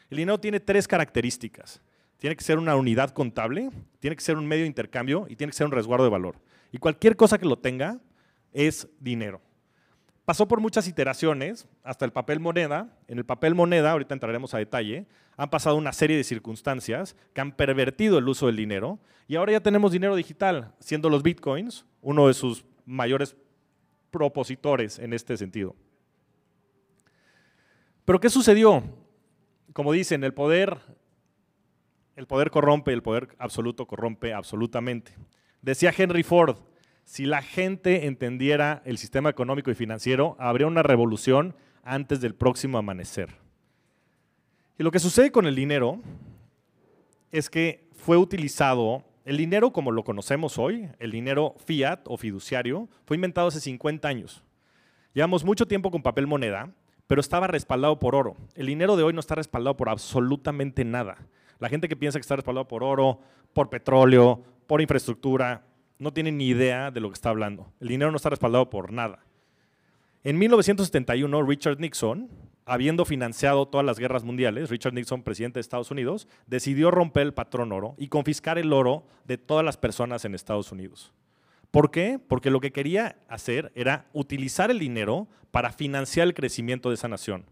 El 0.09 0.17
dinero 0.17 0.39
tiene 0.39 0.59
tres 0.59 0.87
características. 0.87 1.81
Tiene 2.17 2.35
que 2.35 2.43
ser 2.43 2.59
una 2.59 2.75
unidad 2.75 3.11
contable, 3.11 3.71
tiene 3.99 4.15
que 4.15 4.21
ser 4.21 4.37
un 4.37 4.47
medio 4.47 4.63
de 4.63 4.67
intercambio 4.67 5.25
y 5.27 5.35
tiene 5.35 5.51
que 5.51 5.57
ser 5.57 5.65
un 5.65 5.71
resguardo 5.71 6.03
de 6.03 6.11
valor. 6.11 6.35
Y 6.71 6.77
cualquier 6.77 7.15
cosa 7.15 7.37
que 7.37 7.47
lo 7.47 7.57
tenga 7.57 7.99
es 8.53 8.87
dinero. 8.99 9.41
Pasó 10.25 10.47
por 10.47 10.61
muchas 10.61 10.87
iteraciones 10.87 11.67
hasta 11.83 12.05
el 12.05 12.11
papel 12.11 12.39
moneda. 12.39 12.97
En 13.07 13.17
el 13.17 13.25
papel 13.25 13.55
moneda, 13.55 13.91
ahorita 13.91 14.13
entraremos 14.13 14.53
a 14.53 14.59
detalle, 14.59 15.07
han 15.35 15.49
pasado 15.49 15.75
una 15.75 15.93
serie 15.93 16.17
de 16.17 16.23
circunstancias 16.23 17.15
que 17.33 17.41
han 17.41 17.51
pervertido 17.51 18.17
el 18.17 18.27
uso 18.27 18.47
del 18.47 18.55
dinero 18.55 18.99
y 19.27 19.35
ahora 19.35 19.53
ya 19.53 19.59
tenemos 19.61 19.91
dinero 19.91 20.15
digital, 20.15 20.73
siendo 20.79 21.09
los 21.09 21.23
bitcoins 21.23 21.85
uno 22.01 22.27
de 22.27 22.33
sus 22.33 22.65
mayores 22.85 23.35
propositores 24.11 24.99
en 24.99 25.13
este 25.13 25.37
sentido. 25.37 25.75
Pero 28.05 28.19
¿qué 28.19 28.29
sucedió? 28.29 28.83
como 29.73 29.91
dicen, 29.91 30.23
el 30.23 30.33
poder, 30.33 30.77
el 32.15 32.27
poder 32.27 32.51
corrompe, 32.51 32.93
el 32.93 33.01
poder 33.01 33.29
absoluto 33.37 33.87
corrompe 33.87 34.33
absolutamente. 34.33 35.13
Decía 35.61 35.93
Henry 35.95 36.23
Ford, 36.23 36.57
si 37.11 37.25
la 37.25 37.41
gente 37.41 38.05
entendiera 38.05 38.81
el 38.85 38.97
sistema 38.97 39.29
económico 39.29 39.69
y 39.69 39.75
financiero, 39.75 40.37
habría 40.39 40.65
una 40.65 40.81
revolución 40.81 41.57
antes 41.83 42.21
del 42.21 42.35
próximo 42.35 42.77
amanecer. 42.77 43.35
Y 44.79 44.83
lo 44.83 44.91
que 44.91 44.99
sucede 44.99 45.29
con 45.29 45.45
el 45.45 45.53
dinero 45.53 45.99
es 47.33 47.49
que 47.49 47.89
fue 47.91 48.15
utilizado, 48.15 49.03
el 49.25 49.35
dinero 49.35 49.73
como 49.73 49.91
lo 49.91 50.05
conocemos 50.05 50.57
hoy, 50.57 50.87
el 50.99 51.11
dinero 51.11 51.55
fiat 51.65 51.99
o 52.05 52.15
fiduciario, 52.15 52.87
fue 53.03 53.17
inventado 53.17 53.49
hace 53.49 53.59
50 53.59 54.07
años. 54.07 54.41
Llevamos 55.13 55.43
mucho 55.43 55.67
tiempo 55.67 55.91
con 55.91 56.03
papel 56.03 56.27
moneda, 56.27 56.71
pero 57.07 57.19
estaba 57.19 57.47
respaldado 57.47 57.99
por 57.99 58.15
oro. 58.15 58.37
El 58.55 58.67
dinero 58.67 58.95
de 58.95 59.03
hoy 59.03 59.11
no 59.11 59.19
está 59.19 59.35
respaldado 59.35 59.75
por 59.75 59.89
absolutamente 59.89 60.85
nada. 60.85 61.17
La 61.59 61.67
gente 61.67 61.89
que 61.89 61.97
piensa 61.97 62.19
que 62.19 62.21
está 62.21 62.37
respaldado 62.37 62.69
por 62.69 62.85
oro, 62.85 63.19
por 63.51 63.69
petróleo, 63.69 64.45
por 64.65 64.79
infraestructura, 64.79 65.65
no 66.01 66.11
tiene 66.11 66.31
ni 66.31 66.47
idea 66.47 66.89
de 66.89 66.99
lo 66.99 67.09
que 67.09 67.13
está 67.13 67.29
hablando. 67.29 67.71
El 67.79 67.89
dinero 67.89 68.09
no 68.09 68.17
está 68.17 68.31
respaldado 68.31 68.71
por 68.71 68.91
nada. 68.91 69.19
En 70.23 70.39
1971, 70.39 71.43
Richard 71.43 71.79
Nixon, 71.79 72.27
habiendo 72.65 73.05
financiado 73.05 73.67
todas 73.67 73.85
las 73.85 73.99
guerras 73.99 74.23
mundiales, 74.23 74.71
Richard 74.71 74.95
Nixon, 74.95 75.21
presidente 75.21 75.59
de 75.59 75.61
Estados 75.61 75.91
Unidos, 75.91 76.27
decidió 76.47 76.89
romper 76.89 77.21
el 77.21 77.35
patrón 77.35 77.71
oro 77.71 77.93
y 77.99 78.07
confiscar 78.07 78.57
el 78.57 78.73
oro 78.73 79.05
de 79.25 79.37
todas 79.37 79.63
las 79.63 79.77
personas 79.77 80.25
en 80.25 80.33
Estados 80.33 80.71
Unidos. 80.71 81.13
¿Por 81.69 81.91
qué? 81.91 82.19
Porque 82.27 82.49
lo 82.49 82.61
que 82.61 82.71
quería 82.71 83.17
hacer 83.27 83.71
era 83.75 84.07
utilizar 84.11 84.71
el 84.71 84.79
dinero 84.79 85.27
para 85.51 85.71
financiar 85.71 86.25
el 86.25 86.33
crecimiento 86.33 86.89
de 86.89 86.95
esa 86.95 87.09
nación. 87.09 87.45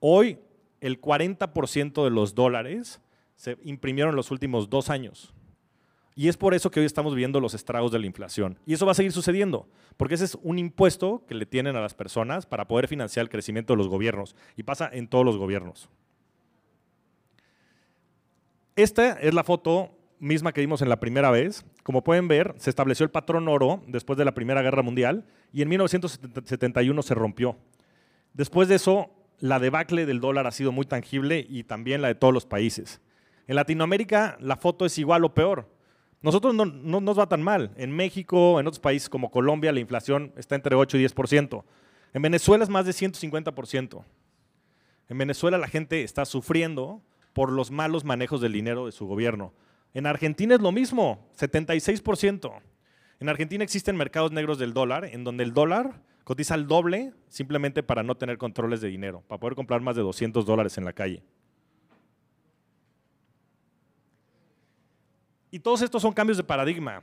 Hoy, 0.00 0.40
el 0.80 1.00
40% 1.00 2.02
de 2.02 2.10
los 2.10 2.34
dólares 2.34 3.00
se 3.36 3.56
imprimieron 3.62 4.10
en 4.10 4.16
los 4.16 4.32
últimos 4.32 4.68
dos 4.68 4.90
años. 4.90 5.35
Y 6.18 6.28
es 6.28 6.38
por 6.38 6.54
eso 6.54 6.70
que 6.70 6.80
hoy 6.80 6.86
estamos 6.86 7.14
viendo 7.14 7.40
los 7.40 7.52
estragos 7.52 7.92
de 7.92 7.98
la 7.98 8.06
inflación. 8.06 8.58
Y 8.64 8.72
eso 8.72 8.86
va 8.86 8.92
a 8.92 8.94
seguir 8.94 9.12
sucediendo, 9.12 9.68
porque 9.98 10.14
ese 10.14 10.24
es 10.24 10.38
un 10.42 10.58
impuesto 10.58 11.22
que 11.28 11.34
le 11.34 11.44
tienen 11.44 11.76
a 11.76 11.82
las 11.82 11.92
personas 11.92 12.46
para 12.46 12.66
poder 12.66 12.88
financiar 12.88 13.22
el 13.22 13.28
crecimiento 13.28 13.74
de 13.74 13.76
los 13.76 13.88
gobiernos. 13.88 14.34
Y 14.56 14.62
pasa 14.62 14.88
en 14.90 15.08
todos 15.08 15.26
los 15.26 15.36
gobiernos. 15.36 15.90
Esta 18.76 19.12
es 19.12 19.34
la 19.34 19.44
foto 19.44 19.90
misma 20.18 20.52
que 20.52 20.62
vimos 20.62 20.80
en 20.80 20.88
la 20.88 21.00
primera 21.00 21.30
vez. 21.30 21.66
Como 21.82 22.02
pueden 22.02 22.28
ver, 22.28 22.54
se 22.56 22.70
estableció 22.70 23.04
el 23.04 23.10
patrón 23.10 23.46
oro 23.46 23.82
después 23.86 24.16
de 24.16 24.24
la 24.24 24.32
Primera 24.32 24.62
Guerra 24.62 24.82
Mundial 24.82 25.26
y 25.52 25.60
en 25.60 25.68
1971 25.68 27.02
se 27.02 27.14
rompió. 27.14 27.58
Después 28.32 28.68
de 28.68 28.76
eso, 28.76 29.10
la 29.38 29.58
debacle 29.58 30.06
del 30.06 30.20
dólar 30.20 30.46
ha 30.46 30.50
sido 30.50 30.72
muy 30.72 30.86
tangible 30.86 31.46
y 31.46 31.64
también 31.64 32.00
la 32.00 32.08
de 32.08 32.14
todos 32.14 32.32
los 32.32 32.46
países. 32.46 33.02
En 33.46 33.56
Latinoamérica 33.56 34.38
la 34.40 34.56
foto 34.56 34.86
es 34.86 34.96
igual 34.98 35.24
o 35.24 35.34
peor. 35.34 35.75
Nosotros 36.26 36.56
no, 36.56 36.64
no, 36.64 37.00
nos 37.00 37.16
va 37.16 37.28
tan 37.28 37.40
mal. 37.40 37.70
En 37.76 37.92
México, 37.94 38.58
en 38.58 38.66
otros 38.66 38.80
países 38.80 39.08
como 39.08 39.30
Colombia, 39.30 39.70
la 39.70 39.78
inflación 39.78 40.32
está 40.36 40.56
entre 40.56 40.74
8 40.74 40.98
y 40.98 41.04
10%. 41.04 41.62
En 42.14 42.20
Venezuela 42.20 42.64
es 42.64 42.68
más 42.68 42.84
de 42.84 42.90
150%. 42.90 44.04
En 45.08 45.18
Venezuela 45.18 45.56
la 45.56 45.68
gente 45.68 46.02
está 46.02 46.24
sufriendo 46.24 47.00
por 47.32 47.52
los 47.52 47.70
malos 47.70 48.04
manejos 48.04 48.40
del 48.40 48.54
dinero 48.54 48.86
de 48.86 48.90
su 48.90 49.06
gobierno. 49.06 49.54
En 49.94 50.04
Argentina 50.04 50.56
es 50.56 50.60
lo 50.60 50.72
mismo, 50.72 51.30
76%. 51.38 52.60
En 53.20 53.28
Argentina 53.28 53.62
existen 53.62 53.96
mercados 53.96 54.32
negros 54.32 54.58
del 54.58 54.74
dólar, 54.74 55.04
en 55.04 55.22
donde 55.22 55.44
el 55.44 55.54
dólar 55.54 56.02
cotiza 56.24 56.56
el 56.56 56.66
doble 56.66 57.12
simplemente 57.28 57.84
para 57.84 58.02
no 58.02 58.16
tener 58.16 58.36
controles 58.36 58.80
de 58.80 58.88
dinero, 58.88 59.22
para 59.28 59.38
poder 59.38 59.54
comprar 59.54 59.80
más 59.80 59.94
de 59.94 60.02
200 60.02 60.44
dólares 60.44 60.76
en 60.76 60.86
la 60.86 60.92
calle. 60.92 61.22
Y 65.50 65.58
todos 65.60 65.82
estos 65.82 66.02
son 66.02 66.12
cambios 66.12 66.36
de 66.36 66.44
paradigma. 66.44 67.02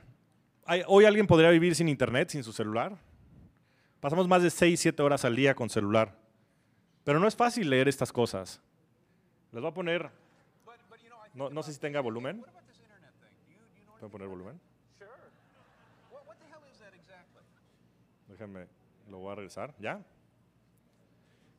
Hoy 0.86 1.04
alguien 1.04 1.26
podría 1.26 1.50
vivir 1.50 1.74
sin 1.74 1.88
internet, 1.88 2.30
sin 2.30 2.42
su 2.42 2.52
celular. 2.52 2.96
Pasamos 4.00 4.28
más 4.28 4.42
de 4.42 4.50
6, 4.50 4.80
7 4.80 5.02
horas 5.02 5.24
al 5.24 5.36
día 5.36 5.54
con 5.54 5.70
celular. 5.70 6.16
Pero 7.04 7.18
no 7.20 7.26
es 7.26 7.36
fácil 7.36 7.68
leer 7.68 7.88
estas 7.88 8.12
cosas. 8.12 8.60
Les 9.52 9.60
voy 9.60 9.70
a 9.70 9.74
poner, 9.74 10.10
no, 11.34 11.50
no 11.50 11.62
sé 11.62 11.72
si 11.72 11.80
tenga 11.80 12.00
volumen. 12.00 12.44
¿Puedo 13.98 14.10
poner 14.10 14.28
volumen? 14.28 14.60
Déjenme, 18.28 18.66
lo 19.08 19.18
voy 19.18 19.32
a 19.32 19.34
regresar. 19.36 19.74
¿Ya? 19.78 20.02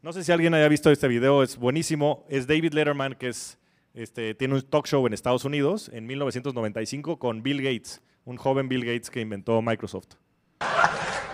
No 0.02 0.14
sé 0.14 0.24
si 0.24 0.32
alguien 0.32 0.54
haya 0.54 0.68
visto 0.68 0.92
este 0.92 1.08
video, 1.08 1.42
es 1.42 1.58
buenísimo. 1.58 2.26
Es 2.30 2.46
David 2.48 2.74
Letterman, 2.74 3.16
que 3.16 3.30
es, 3.30 3.58
este, 3.96 4.36
tiene 4.36 4.56
un 4.56 4.62
talk 4.62 4.86
show 4.86 5.06
en 5.08 5.14
Estados 5.14 5.46
Unidos 5.46 5.90
en 5.94 6.06
1995 6.06 7.18
con 7.18 7.42
Bill 7.42 7.62
Gates, 7.62 8.02
un 8.26 8.38
joven 8.38 8.68
Bill 8.68 8.86
Gates 8.86 9.10
que 9.10 9.22
inventó 9.22 9.62
Microsoft. 9.62 10.16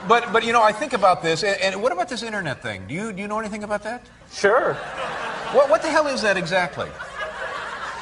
But, 0.07 0.31
but 0.33 0.43
you 0.43 0.51
know, 0.51 0.63
I 0.63 0.71
think 0.71 0.93
about 0.93 1.21
this, 1.21 1.43
and, 1.43 1.57
and 1.61 1.81
what 1.81 1.91
about 1.91 2.07
this 2.07 2.23
internet 2.23 2.61
thing? 2.61 2.87
Do 2.87 2.93
you, 2.93 3.11
do 3.13 3.21
you 3.21 3.27
know 3.27 3.39
anything 3.39 3.63
about 3.63 3.83
that? 3.83 4.01
Sure. 4.31 4.73
What, 5.53 5.69
what 5.69 5.81
the 5.81 5.89
hell 5.89 6.07
is 6.07 6.21
that 6.21 6.37
exactly? 6.37 6.89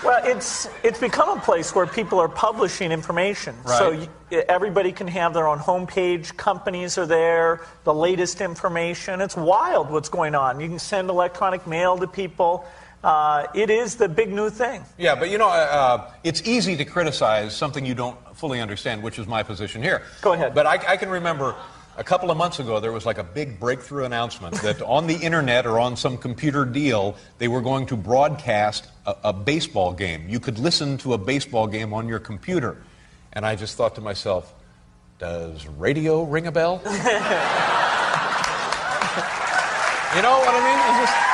Well, 0.02 0.22
it's 0.24 0.70
it's 0.82 0.98
become 0.98 1.38
a 1.38 1.42
place 1.42 1.76
where 1.76 1.86
people 1.86 2.20
are 2.20 2.30
publishing 2.30 2.94
information. 2.94 3.54
Right. 3.66 3.78
So 3.78 3.92
you, 3.92 4.08
everybody 4.48 4.94
can 4.94 5.08
have 5.08 5.34
their 5.34 5.46
own 5.46 5.60
homepage. 5.60 6.38
Companies 6.38 6.98
are 6.98 7.06
there. 7.06 7.66
The 7.84 7.94
latest 7.94 8.40
information. 8.40 9.20
It's 9.20 9.36
wild 9.36 9.92
what's 9.92 10.08
going 10.08 10.36
on. 10.36 10.62
You 10.62 10.70
can 10.70 10.80
send 10.80 11.10
electronic 11.10 11.68
mail 11.68 11.98
to 11.98 12.08
people. 12.08 12.66
Uh, 13.04 13.48
it 13.54 13.70
is 13.70 13.96
the 13.96 14.10
big 14.10 14.32
new 14.32 14.50
thing. 14.50 14.84
Yeah, 14.98 15.16
but 15.16 15.30
you 15.30 15.38
know, 15.38 15.48
uh, 15.48 15.52
uh, 15.52 16.12
it's 16.24 16.42
easy 16.48 16.76
to 16.76 16.86
criticize 16.86 17.56
something 17.56 17.86
you 17.86 17.96
don't 17.96 18.18
fully 18.36 18.60
understand, 18.60 19.04
which 19.04 19.20
is 19.20 19.28
my 19.28 19.44
position 19.44 19.82
here. 19.82 20.04
Go 20.22 20.34
ahead. 20.34 20.54
But 20.54 20.66
I, 20.66 20.74
I 20.88 20.98
can 20.98 21.10
remember 21.10 21.56
a 21.98 22.04
couple 22.04 22.32
of 22.32 22.38
months 22.38 22.60
ago, 22.60 22.80
there 22.80 22.92
was 22.92 23.06
like 23.06 23.18
a 23.18 23.24
big 23.24 23.60
breakthrough 23.60 24.06
announcement 24.06 24.56
that 24.62 24.82
on 24.86 25.08
the 25.08 25.16
internet 25.16 25.66
or 25.66 25.80
on 25.80 25.96
some 25.96 26.18
computer 26.18 26.66
deal, 26.66 27.16
they 27.38 27.48
were 27.48 27.62
going 27.62 27.86
to 27.88 27.98
broadcast 27.98 28.88
a, 29.06 29.16
a, 29.26 29.34
baseball 29.34 29.94
game. 29.94 30.28
You 30.30 30.40
could 30.40 30.60
listen 30.60 30.98
to 31.00 31.14
a 31.14 31.18
baseball 31.18 31.68
game 31.68 31.94
on 31.94 32.08
your 32.08 32.20
computer. 32.20 32.78
And 33.34 33.46
I 33.46 33.56
just 33.56 33.76
thought 33.78 33.96
to 33.96 34.02
myself, 34.02 34.54
does 35.20 35.68
radio 35.68 36.24
ring 36.24 36.48
a 36.48 36.52
bell? 36.52 36.82
You 40.16 40.24
know 40.24 40.40
what 40.40 40.50
I 40.50 41.06
mean? 41.06 41.29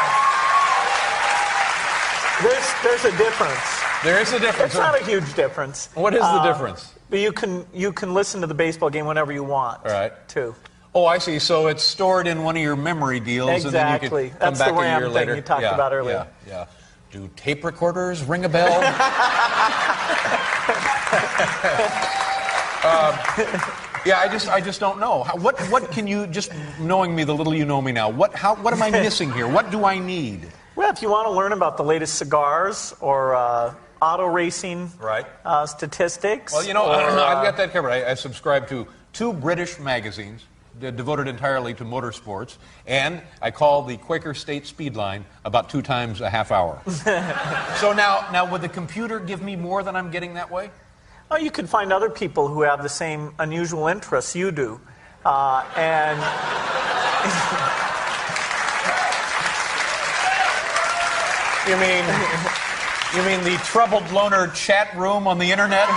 There's, 2.86 3.06
a 3.06 3.18
difference. 3.18 3.82
there 4.04 4.22
is 4.22 4.32
a 4.34 4.40
difference. 4.40 4.74
It's 4.74 4.80
not 4.80 5.00
a 5.02 5.04
huge 5.04 5.34
difference. 5.34 5.90
What 5.96 6.14
is 6.14 6.20
the 6.22 6.26
Uh, 6.26 6.44
difference? 6.54 6.94
But 7.10 7.20
you 7.20 7.32
can, 7.32 7.66
you 7.74 7.92
can 7.92 8.14
listen 8.14 8.42
to 8.42 8.48
the 8.48 8.54
baseball 8.54 8.90
game 8.90 9.06
whenever 9.06 9.32
you 9.34 9.44
want. 9.44 9.86
All 9.86 9.92
right. 9.92 10.14
Too. 10.28 10.56
Oh, 10.94 11.06
I 11.06 11.18
see. 11.18 11.40
So 11.40 11.68
it's 11.68 11.84
stored 11.84 12.28
in 12.28 12.44
one 12.44 12.56
of 12.56 12.64
your 12.64 12.76
memory 12.76 13.20
deals, 13.20 13.66
and 13.66 13.74
then 13.74 13.94
you 14.02 14.10
can 14.10 14.30
come 14.30 14.38
That's 14.40 14.60
back 14.60 14.74
the 14.74 14.80
a 14.80 14.84
year 14.84 14.92
RAM 14.94 15.02
thing 15.04 15.14
later. 15.14 15.36
you 15.36 15.42
talked 15.42 15.62
Yeah, 15.64 15.74
about 15.74 15.92
earlier. 15.94 16.28
Yeah, 16.48 16.54
yeah. 16.54 16.66
Do 17.12 17.30
tape 17.36 17.64
recorders 17.66 18.24
ring 18.24 18.46
a 18.46 18.50
bell? 18.50 18.82
Um, 22.86 23.16
yeah, 24.06 24.20
I 24.20 24.28
just, 24.32 24.48
I 24.48 24.62
just 24.62 24.80
don't 24.80 25.00
know. 25.00 25.24
How, 25.24 25.36
what, 25.38 25.60
what 25.72 25.90
can 25.92 26.06
you 26.06 26.28
just 26.28 26.52
knowing 26.80 27.16
me, 27.16 27.24
the 27.24 27.34
little 27.34 27.56
you 27.56 27.66
know 27.66 27.82
me 27.82 27.92
now? 27.92 28.10
What, 28.10 28.36
how, 28.36 28.54
what 28.58 28.76
am 28.76 28.84
I 28.84 28.92
missing 28.92 29.32
here? 29.32 29.48
What 29.48 29.72
do 29.72 29.86
I 29.86 29.98
need? 29.98 30.50
Well, 30.76 30.92
if 30.92 31.02
you 31.02 31.10
want 31.10 31.28
to 31.28 31.32
learn 31.32 31.54
about 31.54 31.78
the 31.78 31.84
latest 31.84 32.16
cigars 32.16 32.94
or 33.00 33.36
uh, 33.36 33.74
auto 34.02 34.26
racing 34.26 34.92
Right. 35.00 35.26
uh, 35.46 35.66
statistics. 35.66 36.52
Well, 36.52 36.66
you 36.66 36.74
know, 36.74 36.86
or, 36.86 36.94
I've 36.94 37.44
got 37.44 37.58
that 37.58 37.72
covered. 37.72 37.92
I, 37.92 38.12
I 38.12 38.14
subscribe 38.16 38.68
to 38.70 38.86
two 39.14 39.32
British 39.32 39.80
magazines 39.80 40.44
devoted 40.80 41.28
entirely 41.28 41.74
to 41.74 41.86
motorsports, 41.86 42.58
and 42.86 43.22
I 43.42 43.52
call 43.52 43.84
the 43.84 43.96
Quaker 43.96 44.34
State 44.34 44.68
Speed 44.68 44.98
Line 44.98 45.24
about 45.46 45.70
two 45.70 45.82
times 45.82 46.20
a 46.20 46.30
half 46.30 46.52
hour. 46.52 46.82
so 47.80 47.94
now, 47.94 48.28
now, 48.34 48.52
would 48.52 48.62
the 48.62 48.68
computer 48.68 49.20
give 49.20 49.42
me 49.42 49.56
more 49.56 49.84
than 49.84 49.96
I'm 49.96 50.12
getting 50.12 50.34
that 50.34 50.52
way? 50.52 50.72
Oh, 51.32 51.38
you 51.38 51.50
can 51.50 51.66
find 51.66 51.94
other 51.94 52.10
people 52.10 52.50
who 52.50 52.62
have 52.64 52.84
the 52.84 52.90
same 52.90 53.34
unusual 53.40 53.88
interests 53.88 54.36
you 54.36 54.52
do. 54.52 54.80
Uh, 55.24 55.64
and 55.76 56.20
You 61.68 61.76
mean, 61.78 62.06
you 63.16 63.24
mean 63.24 63.44
the 63.44 63.58
troubled 63.64 64.12
loner 64.12 64.52
chat 64.54 64.94
room 64.96 65.26
on 65.26 65.40
the 65.40 65.50
internet? 65.50 65.88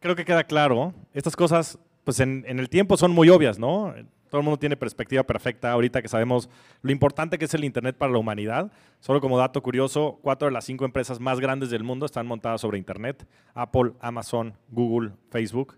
Creo 0.00 0.14
que 0.14 0.24
queda 0.24 0.44
claro. 0.44 0.94
Estas 1.12 1.34
cosas, 1.34 1.76
pues 2.04 2.20
en, 2.20 2.44
en 2.46 2.60
el 2.60 2.68
tiempo 2.68 2.96
son 2.96 3.10
muy 3.10 3.28
obvias, 3.30 3.58
¿no? 3.58 3.92
Todo 4.30 4.40
el 4.40 4.44
mundo 4.44 4.58
tiene 4.58 4.76
perspectiva 4.76 5.24
perfecta 5.24 5.72
ahorita 5.72 6.00
que 6.00 6.08
sabemos 6.08 6.48
lo 6.82 6.92
importante 6.92 7.36
que 7.36 7.46
es 7.46 7.54
el 7.54 7.64
Internet 7.64 7.96
para 7.98 8.12
la 8.12 8.18
humanidad. 8.18 8.70
Solo 9.00 9.20
como 9.20 9.36
dato 9.38 9.60
curioso, 9.62 10.20
cuatro 10.22 10.46
de 10.46 10.52
las 10.52 10.64
cinco 10.64 10.84
empresas 10.84 11.18
más 11.18 11.40
grandes 11.40 11.68
del 11.68 11.82
mundo 11.82 12.06
están 12.06 12.26
montadas 12.26 12.60
sobre 12.60 12.78
Internet. 12.78 13.26
Apple, 13.54 13.92
Amazon, 14.00 14.56
Google, 14.68 15.10
Facebook. 15.30 15.76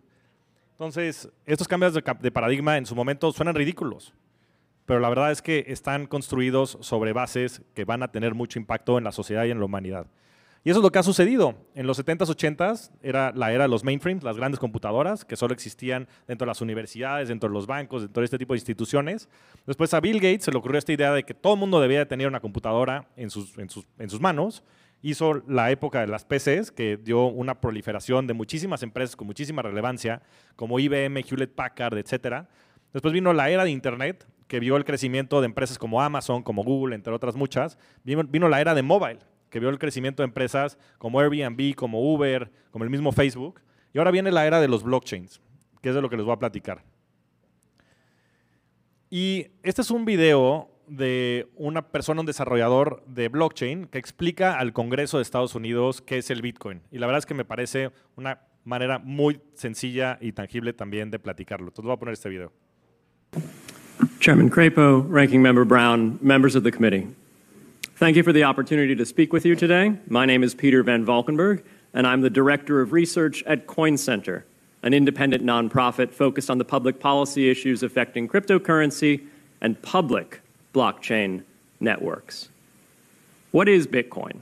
Entonces, 0.72 1.30
estos 1.46 1.66
cambios 1.66 1.94
de, 1.94 2.02
de 2.20 2.30
paradigma 2.30 2.76
en 2.76 2.84
su 2.84 2.94
momento 2.94 3.32
suenan 3.32 3.54
ridículos, 3.54 4.12
pero 4.86 5.00
la 5.00 5.08
verdad 5.08 5.30
es 5.30 5.42
que 5.42 5.64
están 5.68 6.06
construidos 6.06 6.78
sobre 6.80 7.12
bases 7.12 7.62
que 7.74 7.84
van 7.84 8.02
a 8.02 8.12
tener 8.12 8.34
mucho 8.34 8.58
impacto 8.58 8.98
en 8.98 9.04
la 9.04 9.12
sociedad 9.12 9.44
y 9.44 9.50
en 9.50 9.58
la 9.58 9.64
humanidad. 9.64 10.06
Y 10.66 10.70
eso 10.70 10.78
es 10.78 10.82
lo 10.82 10.90
que 10.90 10.98
ha 10.98 11.02
sucedido. 11.02 11.54
En 11.74 11.86
los 11.86 12.02
70s, 12.02 12.26
80s 12.26 12.90
era 13.02 13.32
la 13.34 13.52
era 13.52 13.64
de 13.64 13.68
los 13.68 13.84
mainframes, 13.84 14.24
las 14.24 14.38
grandes 14.38 14.58
computadoras, 14.58 15.26
que 15.26 15.36
solo 15.36 15.52
existían 15.52 16.08
dentro 16.26 16.46
de 16.46 16.50
las 16.50 16.62
universidades, 16.62 17.28
dentro 17.28 17.50
de 17.50 17.52
los 17.52 17.66
bancos, 17.66 18.00
dentro 18.00 18.22
de 18.22 18.24
este 18.24 18.38
tipo 18.38 18.54
de 18.54 18.60
instituciones. 18.60 19.28
Después 19.66 19.92
a 19.92 20.00
Bill 20.00 20.20
Gates 20.20 20.44
se 20.44 20.50
le 20.50 20.56
ocurrió 20.56 20.78
esta 20.78 20.94
idea 20.94 21.12
de 21.12 21.22
que 21.22 21.34
todo 21.34 21.52
el 21.52 21.60
mundo 21.60 21.80
debía 21.82 21.98
de 21.98 22.06
tener 22.06 22.26
una 22.26 22.40
computadora 22.40 23.06
en 23.16 23.28
sus, 23.28 23.58
en 23.58 23.68
sus, 23.68 23.86
en 23.98 24.08
sus 24.08 24.22
manos. 24.22 24.64
Hizo 25.02 25.42
la 25.46 25.70
época 25.70 26.00
de 26.00 26.06
las 26.06 26.24
PCs, 26.24 26.72
que 26.72 26.96
dio 26.96 27.26
una 27.26 27.60
proliferación 27.60 28.26
de 28.26 28.32
muchísimas 28.32 28.82
empresas 28.82 29.16
con 29.16 29.26
muchísima 29.26 29.60
relevancia, 29.60 30.22
como 30.56 30.78
IBM, 30.78 31.18
Hewlett 31.28 31.54
Packard, 31.54 31.98
etc. 31.98 32.46
Después 32.94 33.12
vino 33.12 33.34
la 33.34 33.50
era 33.50 33.64
de 33.64 33.70
Internet, 33.70 34.26
que 34.46 34.60
vio 34.60 34.76
el 34.76 34.84
crecimiento 34.84 35.40
de 35.40 35.46
empresas 35.46 35.78
como 35.78 36.02
Amazon, 36.02 36.42
como 36.42 36.64
Google, 36.64 36.94
entre 36.94 37.12
otras 37.12 37.36
muchas. 37.36 37.78
Vino, 38.04 38.48
la 38.48 38.60
era 38.60 38.74
de 38.74 38.82
mobile, 38.82 39.20
que 39.50 39.60
vio 39.60 39.70
el 39.70 39.78
crecimiento 39.78 40.22
de 40.22 40.26
empresas 40.26 40.78
como 40.98 41.20
Airbnb, 41.20 41.74
como 41.74 42.00
Uber, 42.12 42.50
como 42.70 42.84
el 42.84 42.90
mismo 42.90 43.12
Facebook. 43.12 43.60
Y 43.92 43.98
ahora 43.98 44.10
viene 44.10 44.30
la 44.32 44.46
era 44.46 44.60
de 44.60 44.68
los 44.68 44.82
blockchains, 44.82 45.40
que 45.80 45.90
es 45.90 45.94
de 45.94 46.02
lo 46.02 46.10
que 46.10 46.16
les 46.16 46.24
voy 46.24 46.34
a 46.34 46.38
platicar. 46.38 46.84
Y 49.10 49.48
este 49.62 49.82
es 49.82 49.90
un 49.90 50.04
video 50.04 50.70
de 50.88 51.48
una 51.54 51.88
persona, 51.88 52.20
un 52.20 52.26
desarrollador 52.26 53.04
de 53.06 53.28
blockchain, 53.28 53.86
que 53.86 53.98
explica 53.98 54.58
al 54.58 54.72
Congreso 54.72 55.18
de 55.18 55.22
Estados 55.22 55.54
Unidos 55.54 56.02
qué 56.02 56.18
es 56.18 56.30
el 56.30 56.42
Bitcoin. 56.42 56.82
Y 56.90 56.98
la 56.98 57.06
verdad 57.06 57.20
es 57.20 57.26
que 57.26 57.34
me 57.34 57.44
parece 57.44 57.92
una 58.16 58.40
manera 58.64 58.98
muy 58.98 59.40
sencilla 59.54 60.18
y 60.20 60.32
tangible 60.32 60.72
también 60.72 61.10
de 61.10 61.18
platicarlo. 61.18 61.68
Entonces 61.68 61.86
voy 61.86 61.94
a 61.94 61.98
poner 61.98 62.14
este 62.14 62.28
video. 62.28 62.52
Chairman 64.20 64.50
Crapo, 64.50 65.04
Ranking 65.08 65.42
Member 65.42 65.64
Brown, 65.64 66.18
members 66.22 66.54
of 66.54 66.62
the 66.62 66.72
committee. 66.72 67.08
Thank 67.96 68.16
you 68.16 68.22
for 68.22 68.32
the 68.32 68.44
opportunity 68.44 68.94
to 68.96 69.06
speak 69.06 69.32
with 69.32 69.46
you 69.46 69.54
today. 69.54 69.96
My 70.08 70.26
name 70.26 70.42
is 70.42 70.54
Peter 70.54 70.82
Van 70.82 71.04
Valkenburg, 71.04 71.64
and 71.92 72.06
I'm 72.06 72.22
the 72.22 72.30
Director 72.30 72.80
of 72.80 72.92
Research 72.92 73.42
at 73.44 73.66
Coin 73.66 73.96
Center, 73.96 74.44
an 74.82 74.94
independent 74.94 75.44
nonprofit 75.44 76.10
focused 76.12 76.50
on 76.50 76.58
the 76.58 76.64
public 76.64 76.98
policy 76.98 77.48
issues 77.48 77.82
affecting 77.82 78.28
cryptocurrency 78.28 79.26
and 79.60 79.80
public 79.80 80.40
blockchain 80.74 81.44
networks. 81.78 82.48
What 83.52 83.68
is 83.68 83.86
Bitcoin? 83.86 84.40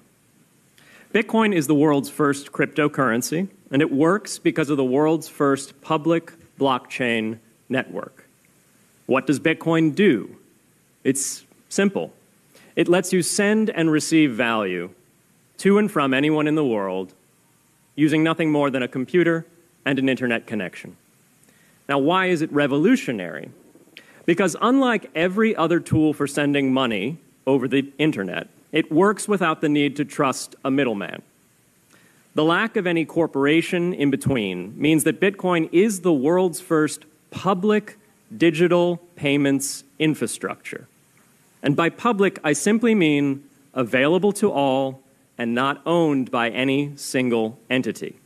Bitcoin 1.12 1.54
is 1.54 1.66
the 1.66 1.74
world's 1.74 2.08
first 2.08 2.52
cryptocurrency, 2.52 3.48
and 3.70 3.82
it 3.82 3.92
works 3.92 4.38
because 4.38 4.70
of 4.70 4.78
the 4.78 4.84
world's 4.84 5.28
first 5.28 5.78
public 5.82 6.32
blockchain 6.58 7.38
network. 7.68 8.21
What 9.12 9.26
does 9.26 9.38
Bitcoin 9.38 9.94
do? 9.94 10.36
It's 11.04 11.44
simple. 11.68 12.14
It 12.76 12.88
lets 12.88 13.12
you 13.12 13.20
send 13.20 13.68
and 13.68 13.90
receive 13.90 14.32
value 14.32 14.88
to 15.58 15.76
and 15.76 15.90
from 15.90 16.14
anyone 16.14 16.48
in 16.48 16.54
the 16.54 16.64
world 16.64 17.12
using 17.94 18.22
nothing 18.22 18.50
more 18.50 18.70
than 18.70 18.82
a 18.82 18.88
computer 18.88 19.44
and 19.84 19.98
an 19.98 20.08
internet 20.08 20.46
connection. 20.46 20.96
Now, 21.90 21.98
why 21.98 22.28
is 22.28 22.40
it 22.40 22.50
revolutionary? 22.54 23.50
Because 24.24 24.56
unlike 24.62 25.10
every 25.14 25.54
other 25.54 25.78
tool 25.78 26.14
for 26.14 26.26
sending 26.26 26.72
money 26.72 27.18
over 27.46 27.68
the 27.68 27.92
internet, 27.98 28.48
it 28.72 28.90
works 28.90 29.28
without 29.28 29.60
the 29.60 29.68
need 29.68 29.94
to 29.96 30.06
trust 30.06 30.56
a 30.64 30.70
middleman. 30.70 31.20
The 32.34 32.44
lack 32.44 32.76
of 32.76 32.86
any 32.86 33.04
corporation 33.04 33.92
in 33.92 34.10
between 34.10 34.72
means 34.80 35.04
that 35.04 35.20
Bitcoin 35.20 35.68
is 35.70 36.00
the 36.00 36.14
world's 36.14 36.60
first 36.60 37.04
public 37.30 37.98
digital 38.36 38.98
payments 39.16 39.84
infrastructure. 39.98 40.88
And 41.62 41.76
by 41.76 41.90
public, 41.90 42.38
I 42.42 42.52
simply 42.52 42.94
mean 42.94 43.44
available 43.74 44.32
to 44.32 44.50
all 44.50 45.02
and 45.38 45.54
not 45.54 45.80
owned 45.86 46.30
by 46.30 46.50
any 46.50 46.96
single 46.96 47.58
entity. 47.70 48.18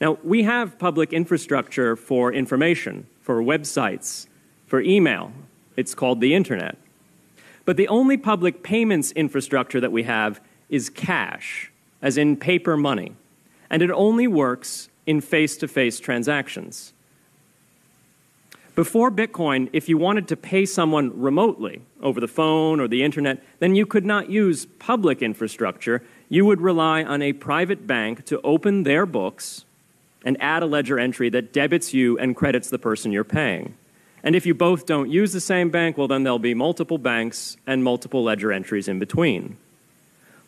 Now, 0.00 0.18
we 0.22 0.44
have 0.44 0.78
public 0.78 1.12
infrastructure 1.12 1.96
for 1.96 2.32
information, 2.32 3.06
for 3.20 3.42
websites, 3.42 4.26
for 4.66 4.80
email. 4.80 5.32
It's 5.76 5.94
called 5.94 6.20
the 6.20 6.34
internet. 6.34 6.76
But 7.64 7.76
the 7.76 7.88
only 7.88 8.16
public 8.16 8.62
payments 8.62 9.12
infrastructure 9.12 9.80
that 9.80 9.92
we 9.92 10.04
have 10.04 10.40
is 10.68 10.88
cash, 10.88 11.72
as 12.00 12.16
in 12.16 12.36
paper 12.36 12.76
money. 12.76 13.14
And 13.70 13.82
it 13.82 13.90
only 13.90 14.26
works 14.26 14.88
in 15.06 15.20
face 15.20 15.56
to 15.58 15.68
face 15.68 15.98
transactions. 15.98 16.92
Before 18.78 19.10
Bitcoin, 19.10 19.68
if 19.72 19.88
you 19.88 19.98
wanted 19.98 20.28
to 20.28 20.36
pay 20.36 20.64
someone 20.64 21.20
remotely 21.20 21.82
over 22.00 22.20
the 22.20 22.28
phone 22.28 22.78
or 22.78 22.86
the 22.86 23.02
internet, 23.02 23.42
then 23.58 23.74
you 23.74 23.84
could 23.84 24.06
not 24.06 24.30
use 24.30 24.66
public 24.78 25.20
infrastructure. 25.20 26.00
You 26.28 26.44
would 26.44 26.60
rely 26.60 27.02
on 27.02 27.20
a 27.20 27.32
private 27.32 27.88
bank 27.88 28.24
to 28.26 28.40
open 28.42 28.84
their 28.84 29.04
books 29.04 29.64
and 30.24 30.40
add 30.40 30.62
a 30.62 30.66
ledger 30.66 30.96
entry 30.96 31.28
that 31.28 31.52
debits 31.52 31.92
you 31.92 32.20
and 32.20 32.36
credits 32.36 32.70
the 32.70 32.78
person 32.78 33.10
you're 33.10 33.24
paying. 33.24 33.74
And 34.22 34.36
if 34.36 34.46
you 34.46 34.54
both 34.54 34.86
don't 34.86 35.10
use 35.10 35.32
the 35.32 35.40
same 35.40 35.70
bank, 35.70 35.98
well, 35.98 36.06
then 36.06 36.22
there'll 36.22 36.38
be 36.38 36.54
multiple 36.54 36.98
banks 36.98 37.56
and 37.66 37.82
multiple 37.82 38.22
ledger 38.22 38.52
entries 38.52 38.86
in 38.86 39.00
between. 39.00 39.56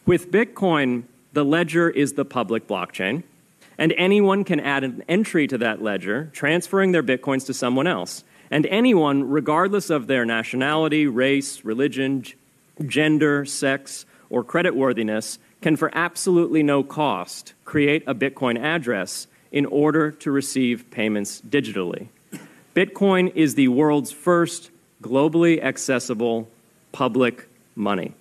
With 0.07 0.31
Bitcoin, 0.31 1.03
the 1.33 1.45
ledger 1.45 1.91
is 1.91 2.13
the 2.13 2.25
public 2.25 2.69
blockchain, 2.69 3.25
and 3.81 3.95
anyone 3.97 4.45
can 4.45 4.61
add 4.61 4.85
an 4.85 5.03
entry 5.09 5.47
to 5.47 5.57
that 5.57 5.83
ledger, 5.83 6.31
transferring 6.35 6.93
their 6.93 7.03
Bitcoins 7.03 7.47
to 7.47 7.55
someone 7.55 7.87
else. 7.87 8.23
And 8.51 8.67
anyone, 8.67 9.29
regardless 9.29 9.89
of 9.89 10.07
their 10.07 10.27
nationality, 10.27 11.07
race, 11.07 11.65
religion, 11.65 12.25
gender, 12.87 13.47
sex, 13.47 14.05
or 14.29 14.45
creditworthiness, 14.45 15.39
can 15.63 15.77
for 15.77 15.91
absolutely 15.95 16.63
no 16.63 16.83
cost 16.83 17.55
create 17.65 18.05
a 18.07 18.15
Bitcoin 18.15 18.59
address 18.59 19.27
in 19.51 19.65
order 19.65 20.11
to 20.11 20.31
receive 20.31 20.91
payments 20.91 21.41
digitally. 21.41 22.09
Bitcoin 22.77 23.35
is 23.35 23.55
the 23.55 23.69
world's 23.69 24.13
first 24.13 24.71
globally 25.03 25.63
accessible 25.63 26.49
public 26.93 27.49
money. 27.75 28.13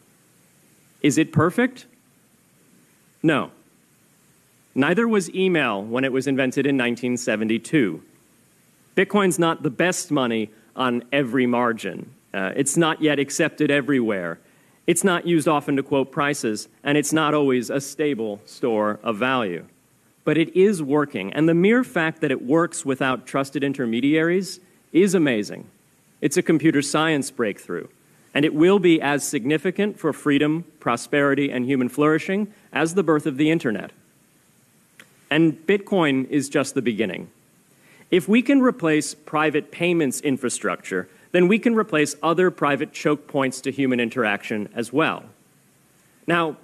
Is 1.01 1.17
it 1.17 1.33
perfect? 1.33 1.85
No. 3.21 3.51
Neither 4.79 5.09
was 5.09 5.29
email 5.35 5.83
when 5.83 6.05
it 6.05 6.13
was 6.13 6.25
invented 6.25 6.65
in 6.65 6.77
1972. 6.77 8.01
Bitcoin's 8.95 9.37
not 9.37 9.61
the 9.61 9.69
best 9.69 10.09
money, 10.09 10.51
on 10.73 11.03
every 11.11 11.45
margin. 11.45 12.09
Uh, 12.33 12.53
it's 12.55 12.77
not 12.77 13.01
yet 13.01 13.19
accepted 13.19 13.69
everywhere. 13.69 14.39
It's 14.87 15.03
not 15.03 15.27
used 15.27 15.49
often 15.49 15.75
to 15.75 15.83
quote 15.83 16.13
prices, 16.13 16.69
and 16.81 16.97
it's 16.97 17.11
not 17.11 17.33
always 17.33 17.69
a 17.69 17.81
stable 17.81 18.39
store 18.45 19.01
of 19.03 19.17
value. 19.17 19.65
But 20.23 20.37
it 20.37 20.55
is 20.55 20.81
working, 20.81 21.33
and 21.33 21.49
the 21.49 21.53
mere 21.53 21.83
fact 21.83 22.21
that 22.21 22.31
it 22.31 22.41
works 22.41 22.85
without 22.85 23.27
trusted 23.27 23.65
intermediaries 23.65 24.61
is 24.93 25.13
amazing. 25.13 25.67
It's 26.21 26.37
a 26.37 26.41
computer 26.41 26.81
science 26.81 27.29
breakthrough, 27.31 27.87
and 28.33 28.45
it 28.45 28.53
will 28.53 28.79
be 28.79 29.01
as 29.01 29.27
significant 29.27 29.99
for 29.99 30.13
freedom, 30.13 30.63
prosperity, 30.79 31.51
and 31.51 31.65
human 31.65 31.89
flourishing 31.89 32.53
as 32.71 32.93
the 32.93 33.03
birth 33.03 33.25
of 33.25 33.35
the 33.35 33.51
internet. 33.51 33.91
And 35.29 35.53
Bitcoin 35.67 36.29
is 36.29 36.49
just 36.49 36.73
the 36.73 36.81
beginning. 36.81 37.29
If 38.11 38.27
we 38.27 38.41
can 38.41 38.61
replace 38.61 39.13
private 39.13 39.71
payments 39.71 40.21
infrastructure, 40.21 41.07
then 41.31 41.47
we 41.47 41.59
can 41.59 41.75
replace 41.75 42.15
other 42.23 42.49
private 42.49 42.91
choke 42.91 43.27
points 43.27 43.61
to 43.61 43.71
human 43.71 43.99
interaction 43.99 44.69
as 44.73 44.91
well. 44.91 45.23
Now, 46.25 46.57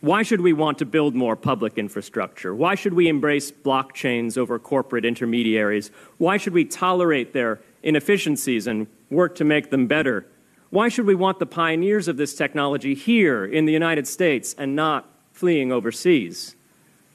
why 0.00 0.22
should 0.24 0.40
we 0.40 0.52
want 0.52 0.78
to 0.78 0.84
build 0.84 1.14
more 1.14 1.36
public 1.36 1.78
infrastructure? 1.78 2.54
Why 2.54 2.74
should 2.74 2.94
we 2.94 3.08
embrace 3.08 3.52
blockchains 3.52 4.36
over 4.36 4.58
corporate 4.58 5.04
intermediaries? 5.04 5.90
Why 6.18 6.36
should 6.36 6.52
we 6.52 6.64
tolerate 6.64 7.32
their 7.32 7.60
inefficiencies 7.82 8.66
and 8.66 8.88
work 9.10 9.36
to 9.36 9.44
make 9.44 9.70
them 9.70 9.86
better? 9.86 10.26
Why 10.70 10.88
should 10.88 11.06
we 11.06 11.14
want 11.14 11.38
the 11.38 11.46
pioneers 11.46 12.08
of 12.08 12.16
this 12.16 12.34
technology 12.34 12.94
here 12.94 13.44
in 13.44 13.64
the 13.64 13.72
United 13.72 14.08
States 14.08 14.54
and 14.58 14.74
not 14.74 15.08
fleeing 15.32 15.70
overseas? 15.70 16.56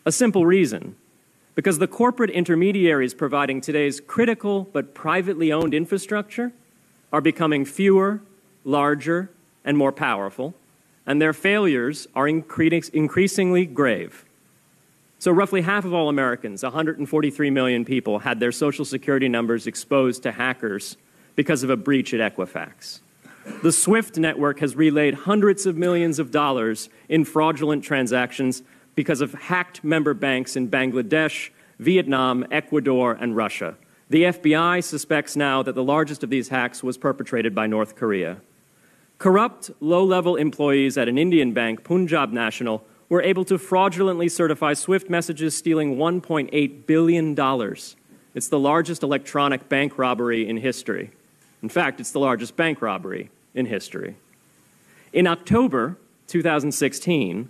A 0.08 0.12
simple 0.13 0.46
reason 0.46 0.96
because 1.54 1.80
the 1.80 1.88
corporate 1.88 2.30
intermediaries 2.30 3.13
providing 3.13 3.60
today's 3.60 4.00
critical 4.00 4.70
but 4.72 4.93
privately 4.93 5.52
owned 5.52 5.74
infrastructure 5.74 6.54
are 7.12 7.20
becoming 7.20 7.65
fewer, 7.65 8.22
larger, 8.63 9.30
and 9.65 9.78
more 9.78 9.91
powerful, 9.91 10.54
and 11.06 11.22
their 11.22 11.34
failures 11.34 12.08
are 12.15 12.26
increasingly 12.26 13.65
grave. 13.65 14.24
So, 15.20 15.30
roughly 15.30 15.60
half 15.60 15.84
of 15.84 15.93
all 15.93 16.08
Americans, 16.08 16.63
143 16.63 17.50
million 17.50 17.84
people, 17.84 18.20
had 18.20 18.39
their 18.39 18.54
Social 18.54 18.86
Security 18.86 19.28
numbers 19.28 19.67
exposed 19.67 20.24
to 20.24 20.32
hackers 20.32 20.96
because 21.36 21.63
of 21.63 21.70
a 21.70 21.76
breach 21.76 22.13
at 22.13 22.34
Equifax. 22.34 23.02
The 23.62 23.74
SWIFT 23.74 24.20
network 24.20 24.62
has 24.62 24.74
relayed 24.78 25.15
hundreds 25.15 25.65
of 25.65 25.76
millions 25.76 26.17
of 26.17 26.32
dollars 26.32 26.88
in 27.10 27.26
fraudulent 27.26 27.84
transactions 27.84 28.63
because 28.97 29.21
of 29.21 29.31
hacked 29.36 29.83
member 29.83 30.15
banks 30.15 30.55
in 30.55 30.67
Bangladesh, 30.67 31.51
Vietnam, 31.77 32.43
Ecuador, 32.49 33.13
and 33.13 33.36
Russia. 33.36 33.75
The 34.10 34.23
FBI 34.23 34.83
suspects 34.83 35.36
now 35.36 35.62
that 35.62 35.75
the 35.75 35.83
largest 35.83 36.23
of 36.23 36.31
these 36.31 36.49
hacks 36.49 36.81
was 36.81 36.97
perpetrated 36.97 37.53
by 37.53 37.67
North 37.67 37.95
Korea. 37.95 38.38
Corrupt, 39.19 39.69
low 39.79 40.03
level 40.03 40.36
employees 40.36 40.97
at 40.97 41.07
an 41.07 41.19
Indian 41.19 41.53
bank, 41.53 41.83
Punjab 41.83 42.31
National, 42.31 42.83
were 43.07 43.21
able 43.21 43.45
to 43.45 43.60
fraudulently 43.60 44.27
certify 44.29 44.73
SWIFT 44.73 45.12
messages 45.12 45.55
stealing 45.55 45.97
$1.8 45.97 46.88
billion. 46.88 47.75
It's 48.33 48.47
the 48.47 48.60
largest 48.60 49.03
electronic 49.03 49.69
bank 49.69 49.99
robbery 49.99 50.49
in 50.49 50.57
history. 50.57 51.12
In 51.62 51.69
fact, 51.69 51.99
it's 51.99 52.12
the 52.12 52.19
largest 52.19 52.55
bank 52.55 52.81
robbery 52.81 53.29
in 53.53 53.67
history. 53.67 54.15
In 55.13 55.27
October 55.27 55.97
2016, 56.25 57.49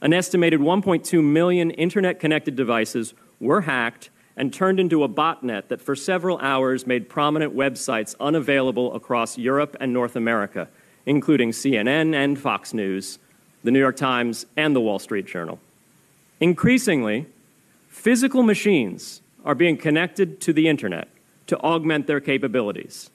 an 0.00 0.12
estimated 0.12 0.60
1.2 0.60 1.22
million 1.22 1.70
internet 1.72 2.20
connected 2.20 2.54
devices 2.54 3.14
were 3.40 3.62
hacked 3.62 4.10
and 4.36 4.52
turned 4.52 4.78
into 4.78 5.02
a 5.02 5.08
botnet 5.08 5.66
that 5.68 5.80
for 5.80 5.96
several 5.96 6.38
hours 6.38 6.86
made 6.86 7.08
prominent 7.08 7.56
websites 7.56 8.14
unavailable 8.20 8.94
across 8.94 9.36
Europe 9.36 9.76
and 9.80 9.92
North 9.92 10.14
America, 10.14 10.68
including 11.06 11.50
CNN 11.50 12.14
and 12.14 12.38
Fox 12.38 12.72
News, 12.72 13.18
the 13.64 13.72
New 13.72 13.80
York 13.80 13.96
Times, 13.96 14.46
and 14.56 14.76
the 14.76 14.80
Wall 14.80 15.00
Street 15.00 15.26
Journal. 15.26 15.58
Increasingly, 16.38 17.26
physical 17.88 18.44
machines 18.44 19.22
are 19.44 19.56
being 19.56 19.76
connected 19.76 20.40
to 20.42 20.52
the 20.52 20.68
internet 20.68 21.08
to 21.48 21.58
augment 21.58 22.06
their 22.06 22.20
capabilities. 22.20 23.10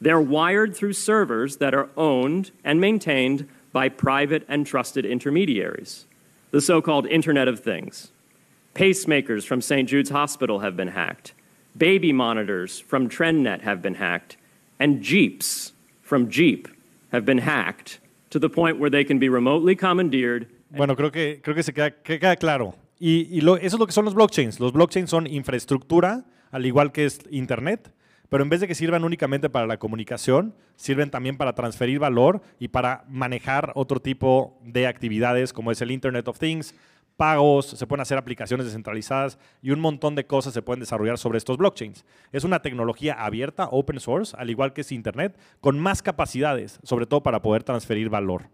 They're 0.00 0.20
wired 0.20 0.76
through 0.76 0.92
servers 0.92 1.56
that 1.56 1.74
are 1.74 1.88
owned 1.96 2.52
and 2.62 2.80
maintained 2.80 3.48
by 3.72 3.88
private 3.88 4.44
and 4.48 4.64
trusted 4.64 5.04
intermediaries 5.04 6.06
the 6.50 6.60
so 6.60 6.80
called 6.80 7.06
Internet 7.06 7.48
of 7.48 7.60
Things. 7.60 8.10
Pacemakers 8.74 9.44
from 9.44 9.60
St. 9.60 9.88
Jude's 9.88 10.10
Hospital 10.10 10.60
have 10.60 10.76
been 10.76 10.88
hacked. 10.88 11.34
Baby 11.76 12.12
monitors 12.12 12.78
from 12.78 13.08
TrendNet 13.08 13.62
have 13.62 13.82
been 13.82 13.94
hacked. 13.94 14.36
And 14.78 15.02
Jeeps 15.02 15.72
from 16.02 16.28
Jeep 16.30 16.68
have 17.12 17.24
been 17.24 17.38
hacked 17.38 17.98
to 18.30 18.38
the 18.38 18.48
point 18.48 18.78
where 18.78 18.90
they 18.90 19.04
can 19.04 19.18
be 19.18 19.28
remotely 19.28 19.74
commandeered. 19.74 20.46
Bueno, 20.70 20.94
creo 20.94 21.10
que, 21.10 21.40
creo 21.42 21.54
que 21.54 21.62
se 21.62 21.72
queda, 21.72 21.90
que 22.02 22.18
queda 22.18 22.36
claro. 22.36 22.74
Y, 23.00 23.26
y 23.30 23.40
lo, 23.40 23.56
eso 23.56 23.76
es 23.76 23.78
lo 23.78 23.86
que 23.86 23.92
son 23.92 24.04
los 24.04 24.14
blockchains. 24.14 24.60
Los 24.60 24.72
blockchains 24.72 25.10
son 25.10 25.26
infraestructura, 25.26 26.24
al 26.52 26.66
igual 26.66 26.92
que 26.92 27.04
es 27.04 27.20
Internet, 27.30 27.90
pero 28.28 28.42
en 28.42 28.50
vez 28.50 28.60
de 28.60 28.68
que 28.68 28.74
sirvan 28.74 29.04
únicamente 29.04 29.48
para 29.48 29.66
la 29.66 29.78
comunicación, 29.78 30.54
sirven 30.76 31.10
también 31.10 31.36
para 31.36 31.54
transferir 31.54 31.98
valor 31.98 32.42
y 32.58 32.68
para 32.68 33.04
manejar 33.08 33.72
otro 33.74 34.00
tipo 34.00 34.58
de 34.64 34.86
actividades 34.86 35.52
como 35.52 35.70
es 35.72 35.80
el 35.80 35.90
Internet 35.90 36.28
of 36.28 36.38
Things, 36.38 36.74
pagos, 37.18 37.66
se 37.66 37.86
pueden 37.86 38.02
hacer 38.02 38.16
aplicaciones 38.16 38.64
descentralizadas 38.64 39.38
y 39.60 39.72
un 39.72 39.80
montón 39.80 40.14
de 40.14 40.26
cosas 40.26 40.54
se 40.54 40.62
pueden 40.62 40.80
desarrollar 40.80 41.18
sobre 41.18 41.38
estos 41.38 41.56
blockchains. 41.56 42.06
Es 42.30 42.44
una 42.44 42.62
tecnología 42.62 43.14
abierta, 43.14 43.68
open 43.70 43.98
source, 43.98 44.36
al 44.38 44.50
igual 44.50 44.72
que 44.72 44.82
es 44.82 44.92
Internet, 44.92 45.36
con 45.60 45.78
más 45.80 46.00
capacidades, 46.00 46.78
sobre 46.84 47.06
todo 47.06 47.22
para 47.22 47.42
poder 47.42 47.64
transferir 47.64 48.08
valor. 48.08 48.50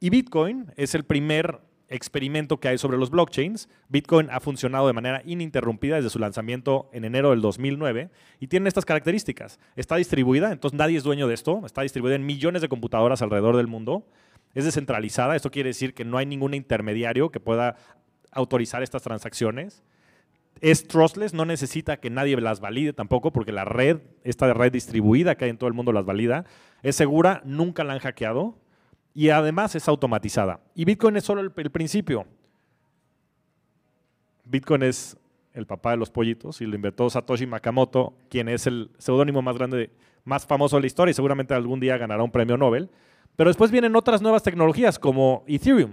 Y 0.00 0.10
Bitcoin 0.10 0.72
es 0.76 0.94
el 0.94 1.04
primer 1.04 1.60
experimento 1.88 2.58
que 2.58 2.68
hay 2.68 2.78
sobre 2.78 2.98
los 2.98 3.10
blockchains. 3.10 3.68
Bitcoin 3.88 4.28
ha 4.30 4.40
funcionado 4.40 4.86
de 4.86 4.92
manera 4.92 5.22
ininterrumpida 5.24 5.96
desde 5.96 6.10
su 6.10 6.18
lanzamiento 6.18 6.90
en 6.92 7.04
enero 7.04 7.30
del 7.30 7.40
2009 7.40 8.10
y 8.40 8.46
tiene 8.48 8.68
estas 8.68 8.84
características. 8.84 9.58
Está 9.76 9.96
distribuida, 9.96 10.52
entonces 10.52 10.78
nadie 10.78 10.96
es 10.96 11.04
dueño 11.04 11.28
de 11.28 11.34
esto, 11.34 11.62
está 11.64 11.82
distribuida 11.82 12.16
en 12.16 12.26
millones 12.26 12.62
de 12.62 12.68
computadoras 12.68 13.22
alrededor 13.22 13.56
del 13.56 13.66
mundo. 13.66 14.06
Es 14.54 14.64
descentralizada, 14.64 15.36
esto 15.36 15.50
quiere 15.50 15.68
decir 15.68 15.94
que 15.94 16.04
no 16.04 16.18
hay 16.18 16.26
ningún 16.26 16.54
intermediario 16.54 17.30
que 17.30 17.40
pueda 17.40 17.76
autorizar 18.32 18.82
estas 18.82 19.02
transacciones. 19.02 19.82
Es 20.60 20.88
trustless, 20.88 21.34
no 21.34 21.44
necesita 21.44 21.98
que 21.98 22.08
nadie 22.08 22.40
las 22.40 22.60
valide 22.60 22.94
tampoco, 22.94 23.30
porque 23.30 23.52
la 23.52 23.66
red, 23.66 23.98
esta 24.24 24.52
red 24.54 24.72
distribuida 24.72 25.36
que 25.36 25.44
hay 25.44 25.50
en 25.50 25.58
todo 25.58 25.68
el 25.68 25.74
mundo 25.74 25.92
las 25.92 26.06
valida. 26.06 26.46
Es 26.82 26.96
segura, 26.96 27.42
nunca 27.44 27.84
la 27.84 27.92
han 27.92 27.98
hackeado, 27.98 28.56
y 29.16 29.30
además 29.30 29.74
es 29.74 29.88
automatizada. 29.88 30.60
Y 30.74 30.84
Bitcoin 30.84 31.16
es 31.16 31.24
solo 31.24 31.40
el, 31.40 31.70
principio. 31.70 32.26
Bitcoin 34.44 34.82
es 34.82 35.16
el 35.54 35.66
papá 35.66 35.92
de 35.92 35.96
los 35.96 36.10
pollitos 36.10 36.60
y 36.60 36.66
lo 36.66 36.76
inventó 36.76 37.08
Satoshi 37.08 37.46
Nakamoto, 37.46 38.12
quien 38.28 38.50
es 38.50 38.66
el 38.66 38.90
seudónimo 38.98 39.40
más 39.40 39.56
grande, 39.56 39.90
más 40.24 40.44
famoso 40.44 40.76
de 40.76 40.82
la 40.82 40.88
historia 40.88 41.12
y 41.12 41.14
seguramente 41.14 41.54
algún 41.54 41.80
día 41.80 41.96
ganará 41.96 42.22
un 42.22 42.30
premio 42.30 42.58
Nobel. 42.58 42.90
Pero 43.36 43.48
después 43.48 43.70
vienen 43.70 43.96
otras 43.96 44.20
nuevas 44.20 44.42
tecnologías 44.42 44.98
como 44.98 45.44
Ethereum. 45.46 45.92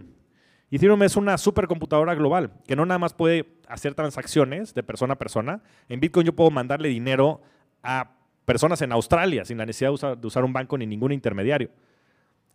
Ethereum 0.69 1.01
es 1.03 1.15
una 1.15 1.37
supercomputadora 1.37 2.15
global 2.15 2.51
que 2.67 2.75
no 2.75 2.85
nada 2.85 2.99
más 2.99 3.13
puede 3.13 3.53
hacer 3.69 3.95
transacciones 3.95 4.73
de 4.73 4.83
persona 4.83 5.13
a 5.13 5.17
persona. 5.17 5.63
En 5.87 6.01
Bitcoin 6.01 6.25
yo 6.25 6.35
puedo 6.35 6.51
mandarle 6.51 6.89
dinero 6.89 7.41
a 7.83 8.17
personas 8.43 8.81
en 8.81 8.91
Australia 8.91 9.45
sin 9.45 9.59
la 9.59 9.65
necesidad 9.65 10.17
de 10.17 10.27
usar 10.27 10.43
un 10.43 10.51
banco 10.51 10.77
ni 10.77 10.85
ningún 10.85 11.13
intermediario. 11.13 11.69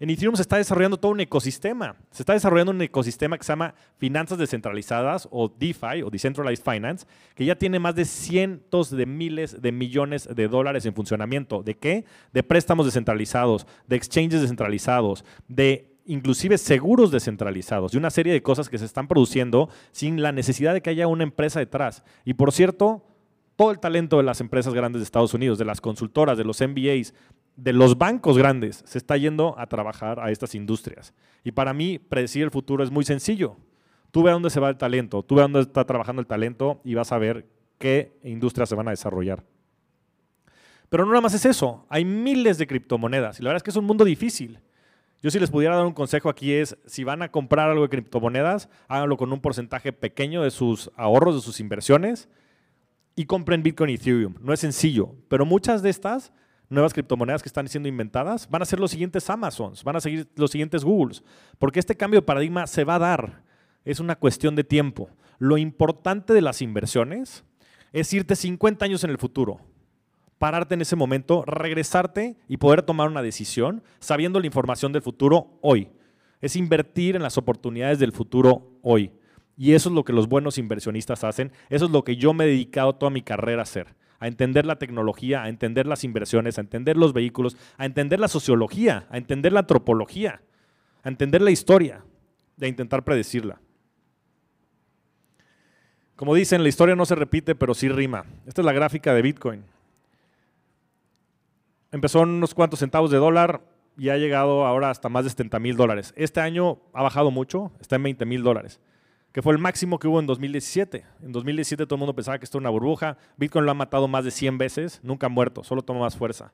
En 0.01 0.11
Ethereum 0.11 0.37
se 0.37 0.43
está 0.43 0.57
desarrollando 0.59 0.97
todo 0.97 1.11
un 1.11 1.21
ecosistema. 1.21 1.97
Se 2.13 2.23
está 2.23 2.33
desarrollando 2.33 2.71
un 2.71 2.81
ecosistema 2.81 3.37
que 3.37 3.45
se 3.45 3.51
llama 3.51 3.75
finanzas 3.97 4.39
descentralizadas 4.39 5.29
o 5.33 5.49
DeFi 5.49 6.03
o 6.05 6.11
Decentralized 6.11 6.63
Finance, 6.63 7.05
que 7.35 7.45
ya 7.45 7.57
tiene 7.57 7.81
más 7.81 7.97
de 7.97 8.05
cientos 8.05 8.91
de 8.91 9.07
miles 9.07 9.61
de 9.61 9.73
millones 9.73 10.29
de 10.33 10.47
dólares 10.47 10.87
en 10.87 10.95
funcionamiento. 10.95 11.65
¿De 11.65 11.75
qué? 11.75 12.05
De 12.33 12.45
préstamos 12.45 12.87
descentralizados, 12.87 13.67
de 13.89 13.97
exchanges 13.97 14.41
descentralizados, 14.41 15.25
de 15.49 15.97
inclusive 16.07 16.59
seguros 16.59 17.11
descentralizados, 17.11 17.91
de 17.91 17.99
una 17.99 18.11
serie 18.11 18.33
de 18.33 18.43
cosas 18.43 18.69
que 18.69 18.79
se 18.79 18.85
están 18.85 19.09
produciendo 19.09 19.69
sin 19.91 20.23
la 20.23 20.31
necesidad 20.31 20.75
de 20.75 20.81
que 20.81 20.91
haya 20.91 21.09
una 21.09 21.25
empresa 21.25 21.59
detrás. 21.59 22.05
Y 22.25 22.35
por 22.35 22.53
cierto, 22.53 23.05
todo 23.57 23.73
el 23.73 23.81
talento 23.81 24.19
de 24.19 24.23
las 24.23 24.41
empresas 24.41 24.73
grandes 24.73 25.01
de 25.01 25.05
Estados 25.05 25.35
Unidos, 25.35 25.59
de 25.59 25.65
las 25.65 25.81
consultoras, 25.81 26.39
de 26.39 26.45
los 26.45 26.61
MBAs, 26.61 27.13
de 27.59 27.73
los 27.73 27.99
bancos 27.99 28.39
grandes 28.39 28.85
se 28.87 28.99
está 28.99 29.17
yendo 29.17 29.59
a 29.59 29.67
trabajar 29.67 30.21
a 30.21 30.31
estas 30.31 30.55
industrias. 30.55 31.13
Y 31.43 31.51
para 31.51 31.75
mí, 31.75 31.99
predecir 31.99 32.45
el 32.45 32.53
futuro 32.53 32.85
es 32.85 32.91
muy 32.93 33.05
sencillo. 33.05 33.57
Tú 34.13 34.23
ve 34.23 34.31
a 34.31 34.35
dónde 34.35 34.49
se 34.49 34.61
va 34.61 34.69
el 34.69 34.77
talento, 34.77 35.25
tú 35.25 35.35
ve 35.35 35.41
a 35.41 35.45
dónde 35.45 35.61
está 35.63 35.85
trabajando 35.85 36.21
el 36.21 36.27
talento 36.29 36.81
y 36.85 36.95
vas 36.95 37.11
a 37.11 37.19
ver 37.19 37.49
qué 37.79 38.17
industrias 38.23 38.69
se 38.69 38.77
van 38.77 38.87
a 38.87 38.93
desarrollar. 38.93 39.45
Pero 40.89 41.05
no 41.05 41.11
nada 41.11 41.21
más 41.21 41.35
es 41.35 41.45
eso, 41.45 41.85
hay 41.89 42.05
miles 42.05 42.59
de 42.59 42.67
criptomonedas 42.69 43.41
y 43.41 43.43
la 43.43 43.49
verdad 43.49 43.59
es 43.59 43.63
que 43.65 43.71
es 43.71 43.77
un 43.77 43.85
mundo 43.85 44.05
difícil. 44.05 44.61
Yo 45.21 45.31
si 45.33 45.41
les 45.41 45.51
pudiera 45.51 45.75
dar 45.75 45.85
un 45.85 45.93
consejo 45.93 46.29
aquí 46.29 46.53
es, 46.53 46.79
si 46.87 47.03
van 47.03 47.23
a 47.23 47.33
comprar 47.33 47.69
algo 47.69 47.83
de 47.83 47.89
criptomonedas, 47.89 48.71
háganlo 48.87 49.17
con 49.17 49.33
un 49.33 49.41
porcentaje 49.41 49.93
pequeño 49.93 50.45
de 50.45 50.53
sus 50.53 50.93
ahorros, 50.97 51.35
de 51.35 51.41
sus 51.41 51.59
inversiones 51.59 52.29
y 53.17 53.27
compren 53.27 53.65
Bitcoin 53.65 53.91
y 53.91 53.95
Ethereum. 53.95 54.37
No 54.41 54.53
es 54.53 54.61
sencillo, 54.61 55.17
pero 55.29 55.45
muchas 55.45 55.83
de 55.83 55.91
estas 55.91 56.33
nuevas 56.69 56.93
criptomonedas 56.93 57.43
que 57.43 57.49
están 57.49 57.69
siendo 57.69 57.89
inventadas, 57.89 58.49
van 58.49 58.63
a 58.63 58.67
ser 58.67 58.81
los 58.81 58.91
siguientes 58.91 59.29
Amazons, 59.31 59.85
van 59.85 59.97
a 59.97 60.01
seguir 60.01 60.29
los 60.37 60.51
siguientes 60.51 60.85
Googles, 60.85 61.23
porque 61.59 61.81
este 61.81 61.97
cambio 61.97 62.21
de 62.21 62.27
paradigma 62.27 62.67
se 62.67 62.85
va 62.85 62.97
a 62.97 63.01
dar. 63.01 63.43
Es 63.85 64.01
una 64.01 64.17
cuestión 64.17 64.55
de 64.55 64.65
tiempo. 64.65 65.09
Lo 65.39 65.57
importante 65.57 66.33
de 66.33 66.43
las 66.43 66.61
inversiones 66.61 67.45
es 67.93 68.13
irte 68.13 68.37
50 68.37 68.85
años 68.85 69.05
en 69.05 69.11
el 69.11 69.19
futuro, 69.19 69.61
pararte 70.39 70.75
en 70.75 70.83
ese 70.83 70.97
momento, 70.97 71.45
regresarte 71.47 72.37
y 72.49 72.59
poder 72.59 72.83
tomar 72.83 73.09
una 73.09 73.23
decisión 73.23 73.83
sabiendo 73.99 74.41
la 74.41 74.47
información 74.47 74.93
del 74.93 75.03
futuro 75.03 75.59
hoy. 75.63 75.89
Es 76.41 76.55
invertir 76.55 77.17
en 77.17 77.23
las 77.23 77.39
oportunidades 77.39 77.99
del 77.99 78.13
futuro 78.13 78.79
hoy. 78.83 79.11
Y 79.57 79.73
eso 79.73 79.89
es 79.89 79.95
lo 79.95 80.05
que 80.05 80.13
los 80.13 80.29
buenos 80.29 80.57
inversionistas 80.59 81.25
hacen. 81.25 81.51
Eso 81.69 81.87
es 81.87 81.91
lo 81.91 82.05
que 82.05 82.17
yo 82.17 82.33
me 82.33 82.45
he 82.45 82.49
dedicado 82.49 82.95
toda 82.95 83.11
mi 83.11 83.23
carrera 83.23 83.63
a 83.63 83.65
hacer 83.65 83.97
a 84.21 84.27
entender 84.27 84.67
la 84.67 84.77
tecnología, 84.77 85.43
a 85.43 85.49
entender 85.49 85.87
las 85.87 86.05
inversiones, 86.05 86.59
a 86.59 86.63
entender 86.63 86.97
los 86.97 87.13
vehículos, 87.13 87.57
a 87.77 87.87
entender 87.87 88.21
la 88.21 88.29
sociología, 88.29 89.07
a 89.11 89.17
entender 89.17 89.53
la 89.53 89.61
antropología, 89.61 90.41
a 91.03 91.09
entender 91.09 91.43
la 91.43 91.51
historia 91.51 92.05
y 92.59 92.65
a 92.65 92.69
intentar 92.69 93.05
predecirla. 93.05 93.61
Como 96.17 96.35
dicen, 96.35 96.63
la 96.65 96.69
historia 96.69 96.97
no 96.97 97.07
se 97.07 97.15
repite, 97.15 97.55
pero 97.55 97.75
sí 97.75 97.89
rima. 97.89 98.25
Esta 98.47 98.63
es 98.63 98.65
la 98.65 98.73
gráfica 98.73 99.15
de 99.15 99.23
Bitcoin. 99.23 99.65
Empezó 101.93 102.25
en 102.25 102.31
unos 102.31 102.55
cuantos 102.55 102.81
centavos 102.81 103.11
de 103.11 103.19
dólar 103.19 103.63
y 103.97 104.09
ha 104.09 104.17
llegado 104.17 104.67
ahora 104.67 104.91
hasta 104.91 105.09
más 105.09 105.25
de 105.25 105.31
70 105.31 105.61
mil 105.61 105.77
dólares. 105.77 106.13
Este 106.17 106.41
año 106.41 106.79
ha 106.93 107.03
bajado 107.03 107.31
mucho, 107.31 107.71
está 107.81 107.97
en 107.97 108.03
20 108.03 108.27
mil 108.27 108.43
dólares 108.43 108.81
que 109.39 109.43
fue 109.43 109.53
el 109.53 109.61
máximo 109.61 110.01
que 110.01 110.09
hubo 110.09 110.19
en 110.19 110.27
2017. 110.27 111.05
En 111.23 111.31
2017 111.31 111.87
todo 111.87 111.95
el 111.95 112.01
mundo 112.01 112.13
pensaba 112.13 112.41
que 112.41 112.45
esto 112.45 112.59
era 112.59 112.63
una 112.63 112.71
burbuja. 112.71 113.19
Bitcoin 113.37 113.67
lo 113.67 113.71
ha 113.71 113.75
matado 113.75 114.09
más 114.09 114.25
de 114.25 114.33
100 114.33 114.59
veces, 114.59 114.99
nunca 115.05 115.27
ha 115.27 115.29
muerto, 115.29 115.63
solo 115.63 115.83
toma 115.83 116.01
más 116.01 116.17
fuerza. 116.17 116.53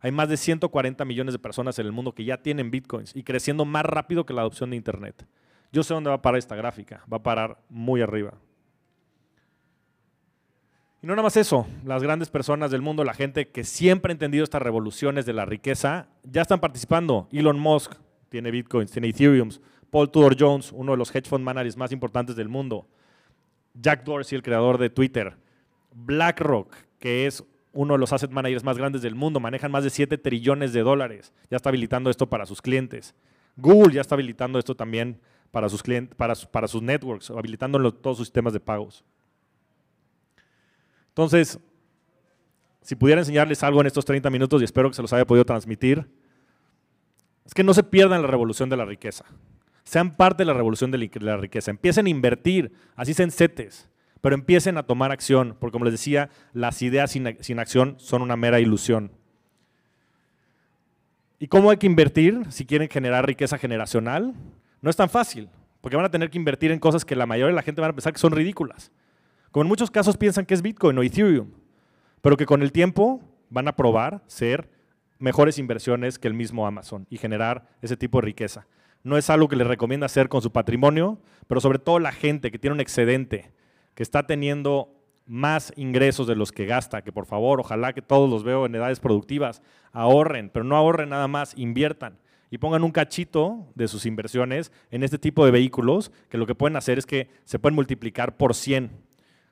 Hay 0.00 0.12
más 0.12 0.28
de 0.28 0.36
140 0.36 1.04
millones 1.04 1.34
de 1.34 1.40
personas 1.40 1.76
en 1.80 1.86
el 1.86 1.92
mundo 1.92 2.14
que 2.14 2.24
ya 2.24 2.36
tienen 2.36 2.70
bitcoins 2.70 3.16
y 3.16 3.24
creciendo 3.24 3.64
más 3.64 3.84
rápido 3.84 4.26
que 4.26 4.32
la 4.32 4.42
adopción 4.42 4.70
de 4.70 4.76
Internet. 4.76 5.26
Yo 5.72 5.82
sé 5.82 5.92
dónde 5.92 6.10
va 6.10 6.14
a 6.14 6.22
parar 6.22 6.38
esta 6.38 6.54
gráfica, 6.54 7.02
va 7.12 7.16
a 7.16 7.22
parar 7.24 7.58
muy 7.68 8.00
arriba. 8.00 8.34
Y 11.02 11.08
no 11.08 11.14
nada 11.14 11.24
más 11.24 11.36
eso, 11.36 11.66
las 11.84 12.00
grandes 12.00 12.30
personas 12.30 12.70
del 12.70 12.80
mundo, 12.80 13.02
la 13.02 13.14
gente 13.14 13.48
que 13.48 13.64
siempre 13.64 14.12
ha 14.12 14.14
entendido 14.14 14.44
estas 14.44 14.62
revoluciones 14.62 15.26
de 15.26 15.32
la 15.32 15.46
riqueza, 15.46 16.06
ya 16.22 16.42
están 16.42 16.60
participando. 16.60 17.26
Elon 17.32 17.58
Musk 17.58 17.94
tiene 18.28 18.52
bitcoins, 18.52 18.92
tiene 18.92 19.08
Ethereum, 19.08 19.50
Paul 19.90 20.10
Tudor 20.10 20.36
Jones, 20.38 20.72
uno 20.72 20.92
de 20.92 20.98
los 20.98 21.14
hedge 21.14 21.28
fund 21.28 21.44
managers 21.44 21.76
más 21.76 21.92
importantes 21.92 22.36
del 22.36 22.48
mundo, 22.48 22.86
Jack 23.74 24.04
Dorsey, 24.04 24.36
el 24.36 24.42
creador 24.42 24.78
de 24.78 24.90
Twitter, 24.90 25.36
BlackRock, 25.94 26.74
que 26.98 27.26
es 27.26 27.44
uno 27.72 27.94
de 27.94 27.98
los 27.98 28.12
asset 28.12 28.30
managers 28.30 28.64
más 28.64 28.78
grandes 28.78 29.02
del 29.02 29.14
mundo, 29.14 29.40
manejan 29.40 29.70
más 29.70 29.84
de 29.84 29.90
7 29.90 30.18
trillones 30.18 30.72
de 30.72 30.80
dólares, 30.82 31.32
ya 31.50 31.56
está 31.56 31.68
habilitando 31.68 32.10
esto 32.10 32.28
para 32.28 32.46
sus 32.46 32.62
clientes. 32.62 33.14
Google 33.56 33.94
ya 33.94 34.00
está 34.00 34.14
habilitando 34.14 34.58
esto 34.58 34.74
también 34.74 35.20
para 35.50 35.68
sus 35.68 35.82
clientes, 35.82 36.16
para, 36.16 36.34
sus 36.68 36.82
networks, 36.82 37.30
habilitando 37.30 37.92
todos 37.92 38.18
sus 38.18 38.28
sistemas 38.28 38.52
de 38.52 38.60
pagos. 38.60 39.04
Entonces, 41.08 41.58
si 42.82 42.94
pudiera 42.94 43.20
enseñarles 43.20 43.62
algo 43.62 43.80
en 43.80 43.88
estos 43.88 44.04
30 44.04 44.30
minutos 44.30 44.60
y 44.60 44.64
espero 44.64 44.88
que 44.88 44.94
se 44.94 45.02
los 45.02 45.12
haya 45.12 45.26
podido 45.26 45.44
transmitir, 45.44 46.08
es 47.44 47.52
que 47.52 47.64
no 47.64 47.74
se 47.74 47.82
pierdan 47.82 48.22
la 48.22 48.28
revolución 48.28 48.68
de 48.68 48.76
la 48.76 48.84
riqueza 48.84 49.24
sean 49.84 50.16
parte 50.16 50.42
de 50.42 50.46
la 50.46 50.54
revolución 50.54 50.90
de 50.90 51.10
la 51.20 51.36
riqueza. 51.36 51.70
Empiecen 51.70 52.06
a 52.06 52.10
invertir, 52.10 52.72
así 52.96 53.14
sean 53.14 53.30
CETES, 53.30 53.88
pero 54.20 54.34
empiecen 54.34 54.76
a 54.76 54.82
tomar 54.82 55.12
acción, 55.12 55.56
porque 55.58 55.72
como 55.72 55.84
les 55.84 55.92
decía, 55.92 56.30
las 56.52 56.82
ideas 56.82 57.10
sin, 57.10 57.58
acción 57.58 57.94
son 57.98 58.22
una 58.22 58.36
mera 58.36 58.60
ilusión. 58.60 59.12
¿Y 61.38 61.48
cómo 61.48 61.70
hay 61.70 61.78
que 61.78 61.86
invertir 61.86 62.44
si 62.50 62.66
quieren 62.66 62.88
generar 62.88 63.26
riqueza 63.26 63.56
generacional? 63.56 64.34
No 64.82 64.90
es 64.90 64.96
tan 64.96 65.08
fácil, 65.08 65.48
porque 65.80 65.96
van 65.96 66.04
a 66.04 66.10
tener 66.10 66.30
que 66.30 66.38
invertir 66.38 66.70
en 66.70 66.78
cosas 66.78 67.04
que 67.04 67.16
la 67.16 67.26
mayoría 67.26 67.48
de 67.48 67.56
la 67.56 67.62
gente 67.62 67.80
van 67.80 67.90
a 67.90 67.94
pensar 67.94 68.12
que 68.12 68.18
son 68.18 68.32
ridículas. 68.32 68.92
Como 69.50 69.62
en 69.62 69.68
muchos 69.68 69.90
casos 69.90 70.16
piensan 70.16 70.44
que 70.44 70.54
es 70.54 70.62
Bitcoin 70.62 70.98
o 70.98 71.02
Ethereum, 71.02 71.50
pero 72.20 72.36
que 72.36 72.44
con 72.44 72.62
el 72.62 72.72
tiempo 72.72 73.22
van 73.48 73.68
a 73.68 73.74
probar 73.74 74.22
ser 74.26 74.70
mejores 75.18 75.58
inversiones 75.58 76.18
que 76.18 76.28
el 76.28 76.34
mismo 76.34 76.66
Amazon 76.66 77.06
y 77.10 77.16
generar 77.16 77.66
ese 77.80 77.96
tipo 77.96 78.18
de 78.18 78.26
riqueza 78.26 78.66
no 79.02 79.16
es 79.16 79.30
algo 79.30 79.48
que 79.48 79.56
les 79.56 79.66
recomienda 79.66 80.06
hacer 80.06 80.28
con 80.28 80.42
su 80.42 80.52
patrimonio, 80.52 81.18
pero 81.46 81.60
sobre 81.60 81.78
todo 81.78 81.98
la 81.98 82.12
gente 82.12 82.50
que 82.50 82.58
tiene 82.58 82.74
un 82.74 82.80
excedente, 82.80 83.50
que 83.94 84.02
está 84.02 84.26
teniendo 84.26 84.94
más 85.26 85.72
ingresos 85.76 86.26
de 86.26 86.34
los 86.34 86.52
que 86.52 86.66
gasta, 86.66 87.02
que 87.02 87.12
por 87.12 87.26
favor, 87.26 87.60
ojalá 87.60 87.92
que 87.92 88.02
todos 88.02 88.28
los 88.28 88.42
veo 88.42 88.66
en 88.66 88.74
edades 88.74 89.00
productivas, 89.00 89.62
ahorren, 89.92 90.50
pero 90.50 90.64
no 90.64 90.76
ahorren 90.76 91.10
nada 91.10 91.28
más, 91.28 91.54
inviertan 91.56 92.18
y 92.50 92.58
pongan 92.58 92.82
un 92.82 92.90
cachito 92.90 93.68
de 93.76 93.86
sus 93.86 94.06
inversiones 94.06 94.72
en 94.90 95.04
este 95.04 95.18
tipo 95.18 95.44
de 95.44 95.52
vehículos, 95.52 96.10
que 96.28 96.36
lo 96.36 96.46
que 96.46 96.56
pueden 96.56 96.76
hacer 96.76 96.98
es 96.98 97.06
que 97.06 97.30
se 97.44 97.58
pueden 97.60 97.76
multiplicar 97.76 98.36
por 98.36 98.54
100. 98.54 98.90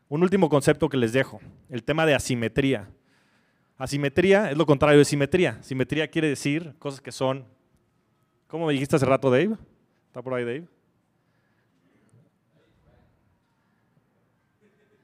Un 0.09 0.23
último 0.23 0.49
concepto 0.49 0.89
que 0.89 0.97
les 0.97 1.13
dejo, 1.13 1.41
el 1.71 1.85
tema 1.85 2.07
de 2.07 2.15
asimetría. 2.15 2.91
Asimetría 3.77 4.51
es 4.51 4.57
lo 4.57 4.67
contrario 4.67 4.99
de 4.99 5.05
simetría. 5.05 5.63
Simetría 5.63 6.09
quiere 6.09 6.29
decir 6.29 6.75
cosas 6.81 7.01
que 7.01 7.13
son 7.13 7.45
¿Cómo 8.49 8.67
me 8.67 8.73
dijiste 8.73 8.97
hace 8.97 9.05
rato, 9.05 9.31
Dave? 9.31 9.57
¿Está 10.07 10.23
por 10.23 10.33
ahí, 10.33 10.43
Dave? 10.43 10.65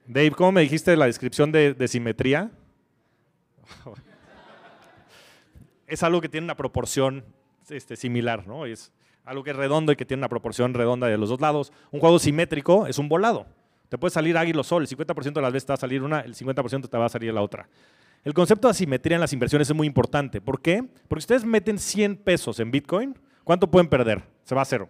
Dave, 0.06 0.30
¿cómo 0.30 0.52
me 0.52 0.62
dijiste 0.62 0.96
la 0.96 1.04
descripción 1.04 1.52
de, 1.52 1.86
simetría? 1.86 2.50
es 5.86 6.02
algo 6.02 6.22
que 6.22 6.30
tiene 6.30 6.46
una 6.46 6.56
proporción 6.56 7.22
este, 7.68 7.96
similar, 7.96 8.46
¿no? 8.46 8.64
Es 8.64 8.92
algo 9.26 9.44
que 9.44 9.50
es 9.50 9.56
redondo 9.56 9.92
y 9.92 9.96
que 9.96 10.06
tiene 10.06 10.22
una 10.22 10.30
proporción 10.30 10.72
redonda 10.72 11.06
de 11.06 11.18
los 11.18 11.28
dos 11.28 11.42
lados. 11.42 11.70
Un 11.90 12.00
juego 12.00 12.18
simétrico 12.18 12.86
es 12.86 12.98
un 12.98 13.10
volado. 13.10 13.46
Te 13.90 13.98
puede 13.98 14.10
salir 14.10 14.38
águila 14.38 14.60
o 14.60 14.64
sol, 14.64 14.82
el 14.82 14.88
50% 14.88 15.34
de 15.34 15.42
las 15.42 15.52
veces 15.52 15.66
te 15.66 15.72
va 15.72 15.74
a 15.74 15.78
salir 15.78 16.02
una, 16.02 16.20
el 16.20 16.34
50% 16.34 16.88
te 16.88 16.96
va 16.96 17.04
a 17.04 17.10
salir 17.10 17.34
la 17.34 17.42
otra. 17.42 17.68
El 18.24 18.32
concepto 18.32 18.68
de 18.68 18.72
asimetría 18.72 19.16
en 19.16 19.20
las 19.20 19.34
inversiones 19.34 19.68
es 19.68 19.76
muy 19.76 19.86
importante. 19.86 20.40
¿Por 20.40 20.62
qué? 20.62 20.82
Porque 21.08 21.20
ustedes 21.20 21.44
meten 21.44 21.78
100 21.78 22.16
pesos 22.16 22.58
en 22.58 22.70
Bitcoin, 22.70 23.14
¿Cuánto 23.44 23.70
pueden 23.70 23.88
perder? 23.88 24.24
Se 24.42 24.54
va 24.54 24.62
a 24.62 24.64
cero. 24.64 24.88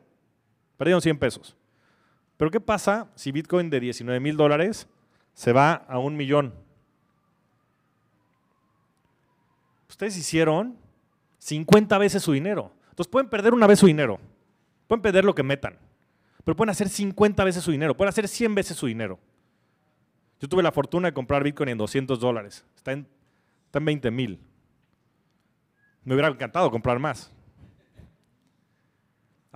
Perdieron 0.77 1.03
100 1.03 1.19
pesos. 1.19 1.57
Pero 2.37 2.51
¿qué 2.51 2.61
pasa 2.61 3.11
si 3.15 3.33
Bitcoin 3.33 3.69
de 3.69 3.81
19 3.81 4.19
mil 4.21 4.37
dólares 4.37 4.89
se 5.35 5.53
va 5.53 5.75
a 5.75 5.99
un 5.99 6.17
millón? 6.17 6.55
Ustedes 9.89 10.17
hicieron 10.17 10.77
50 11.39 11.99
veces 11.99 12.23
su 12.23 12.33
dinero. 12.33 12.73
Entonces 12.91 13.11
pueden 13.11 13.29
perder 13.29 13.55
una 13.55 13.67
vez 13.67 13.79
su 13.79 13.87
dinero. 13.87 14.19
Pueden 14.87 15.03
perder 15.03 15.25
lo 15.25 15.35
que 15.35 15.43
metan. 15.43 15.79
Pero 16.45 16.57
pueden 16.57 16.71
hacer 16.71 16.89
50 16.89 17.43
veces 17.45 17.65
su 17.65 17.71
dinero. 17.71 17.97
Pueden 17.97 18.09
hacer 18.09 18.29
100 18.29 18.55
veces 18.55 18.77
su 18.77 18.87
dinero. 18.87 19.19
Yo 20.41 20.49
tuve 20.49 20.63
la 20.63 20.73
fortuna 20.73 21.09
de 21.09 21.15
comprar 21.15 21.43
Bitcoin 21.43 21.71
en 21.71 21.79
200 21.79 22.21
dólares. 22.21 22.65
Está 22.77 22.93
en, 22.93 23.09
está 23.67 23.79
en 23.79 23.85
20 23.85 24.11
mil. 24.11 24.41
Me 26.05 26.15
hubiera 26.15 26.29
encantado 26.29 26.71
comprar 26.71 26.99
más. 26.99 27.34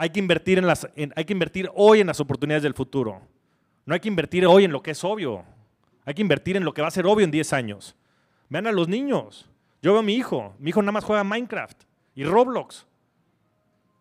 Hay 0.01 0.11
que, 0.11 0.21
invertir 0.21 1.71
hoy 1.75 2.01
en 2.01 2.07
las 2.07 2.21
oportunidades 2.21 2.63
del 2.63 2.73
futuro. 2.73 3.21
No 3.85 3.95
hay 3.95 4.01
que 4.01 4.07
invertir 4.07 4.47
hoy 4.47 4.63
en 4.63 4.71
lo 4.71 4.81
que 4.81 4.93
es 4.93 5.03
obvio. 5.03 5.45
Hay 6.05 6.15
que 6.15 6.23
invertir 6.23 6.57
en 6.57 6.65
lo 6.65 6.73
que 6.73 6.81
va 6.81 6.87
a 6.87 6.93
ser 6.93 7.05
obvio 7.05 7.25
en 7.25 7.33
10 7.33 7.53
años. 7.53 7.97
Vean 8.49 8.69
a 8.69 8.73
los 8.73 8.87
niños. 8.87 9.51
Yo 9.83 9.91
veo 9.93 9.99
a 9.99 10.05
mi 10.05 10.15
hijo. 10.15 10.55
Mi 10.61 10.71
hijo 10.71 10.81
nada 10.83 10.93
más 10.93 11.03
juega 11.03 11.25
Minecraft 11.25 11.83
y 12.15 12.23
Roblox. 12.23 12.87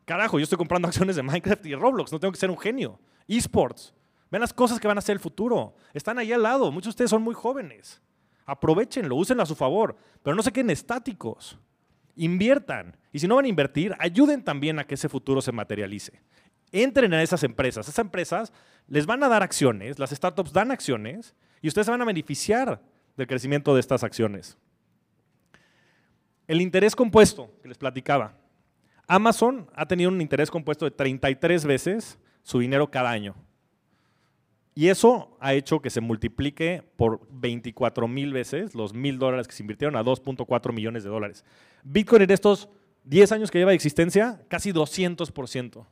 Carajo, 0.06 0.38
yo 0.38 0.44
estoy 0.44 0.60
comprando 0.60 0.88
acciones 0.90 1.16
de 1.16 1.24
Minecraft 1.24 1.66
y 1.66 1.74
Roblox. 1.74 2.12
No 2.12 2.20
tengo 2.20 2.32
que 2.32 2.40
ser 2.40 2.52
un 2.52 2.60
genio. 2.60 3.00
Esports. 3.28 3.96
Vean 4.30 4.42
las 4.42 4.54
cosas 4.54 4.80
que 4.80 4.88
van 4.88 5.00
a 5.00 5.02
ser 5.02 5.14
el 5.14 5.20
futuro. 5.20 5.74
Están 5.96 6.20
ahí 6.20 6.32
al 6.32 6.44
lado. 6.44 6.72
Muchos 6.72 6.90
de 6.90 6.90
ustedes 6.92 7.10
son 7.10 7.24
muy 7.24 7.34
jóvenes. 7.34 8.04
Aprovechenlo, 8.46 9.16
úsenlo 9.16 9.42
a 9.42 9.48
su 9.48 9.56
favor. 9.56 9.98
Pero 10.22 10.36
no 10.36 10.44
se 10.44 10.52
queden 10.52 10.70
estáticos 10.70 11.58
inviertan. 12.18 12.98
Y 13.14 13.20
si 13.20 13.28
no 13.28 13.36
van 13.36 13.46
a 13.46 13.50
invertir, 13.50 13.96
ayuden 14.00 14.44
también 14.44 14.80
a 14.80 14.84
que 14.84 14.96
ese 14.96 15.10
futuro 15.10 15.42
se 15.42 15.52
materialice. 15.52 16.20
Entren 16.72 17.14
en 17.14 17.22
esas 17.22 17.44
empresas. 17.44 17.88
Esas 17.88 18.00
empresas 18.00 18.52
les 18.88 19.06
van 19.06 19.24
a 19.24 19.30
dar 19.30 19.44
acciones, 19.44 20.00
las 20.00 20.12
startups 20.12 20.52
dan 20.52 20.72
acciones 20.72 21.36
y 21.62 21.68
ustedes 21.68 21.86
se 21.86 21.92
van 21.92 22.02
a 22.02 22.06
beneficiar 22.06 22.82
del 23.16 23.28
crecimiento 23.28 23.74
de 23.74 23.80
estas 23.80 24.04
acciones. 24.04 24.58
El 26.48 26.62
interés 26.62 26.96
compuesto 26.96 27.52
que 27.62 27.70
les 27.70 27.78
platicaba. 27.78 28.38
Amazon 29.08 29.70
ha 29.74 29.86
tenido 29.86 30.10
un 30.10 30.22
interés 30.22 30.52
compuesto 30.52 30.86
de 30.86 30.92
33 30.92 31.66
veces 31.66 32.20
su 32.44 32.60
dinero 32.60 32.90
cada 32.90 33.10
año. 33.10 33.36
Y 34.78 34.90
eso 34.90 35.36
ha 35.40 35.56
hecho 35.56 35.80
que 35.82 35.90
se 35.90 36.02
multiplique 36.02 36.84
por 36.98 37.28
24 37.32 38.08
mil 38.08 38.32
veces 38.32 38.76
los 38.76 38.94
mil 38.94 39.18
dólares 39.18 39.48
que 39.48 39.56
se 39.56 39.64
invirtieron 39.64 39.96
a 39.96 40.04
2.4 40.04 40.72
millones 40.72 41.04
de 41.04 41.10
dólares. 41.10 41.44
Bitcoin 41.82 42.22
en 42.22 42.30
estos 42.30 42.70
10 43.06 43.32
años 43.32 43.50
que 43.50 43.58
lleva 43.58 43.72
de 43.72 43.76
existencia, 43.76 44.40
casi 44.48 44.72
200%. 44.72 45.84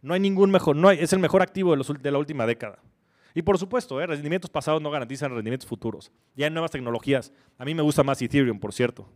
No 0.00 0.14
hay 0.14 0.20
ningún 0.20 0.52
mejor, 0.52 0.76
no 0.76 0.92
es 0.92 1.12
el 1.12 1.18
mejor 1.18 1.42
activo 1.42 1.74
de, 1.74 2.10
la 2.12 2.18
última 2.18 2.46
década. 2.46 2.78
Y 3.34 3.42
por 3.42 3.58
supuesto, 3.58 4.00
¿eh? 4.00 4.06
rendimientos 4.06 4.48
pasados 4.48 4.80
no 4.80 4.92
garantizan 4.92 5.34
rendimientos 5.34 5.68
futuros. 5.68 6.12
Ya 6.36 6.46
hay 6.46 6.52
nuevas 6.52 6.70
tecnologías. 6.70 7.32
A 7.58 7.64
mí 7.64 7.74
me 7.74 7.82
gusta 7.82 8.04
más 8.04 8.22
Ethereum, 8.22 8.60
por 8.60 8.72
cierto. 8.72 9.08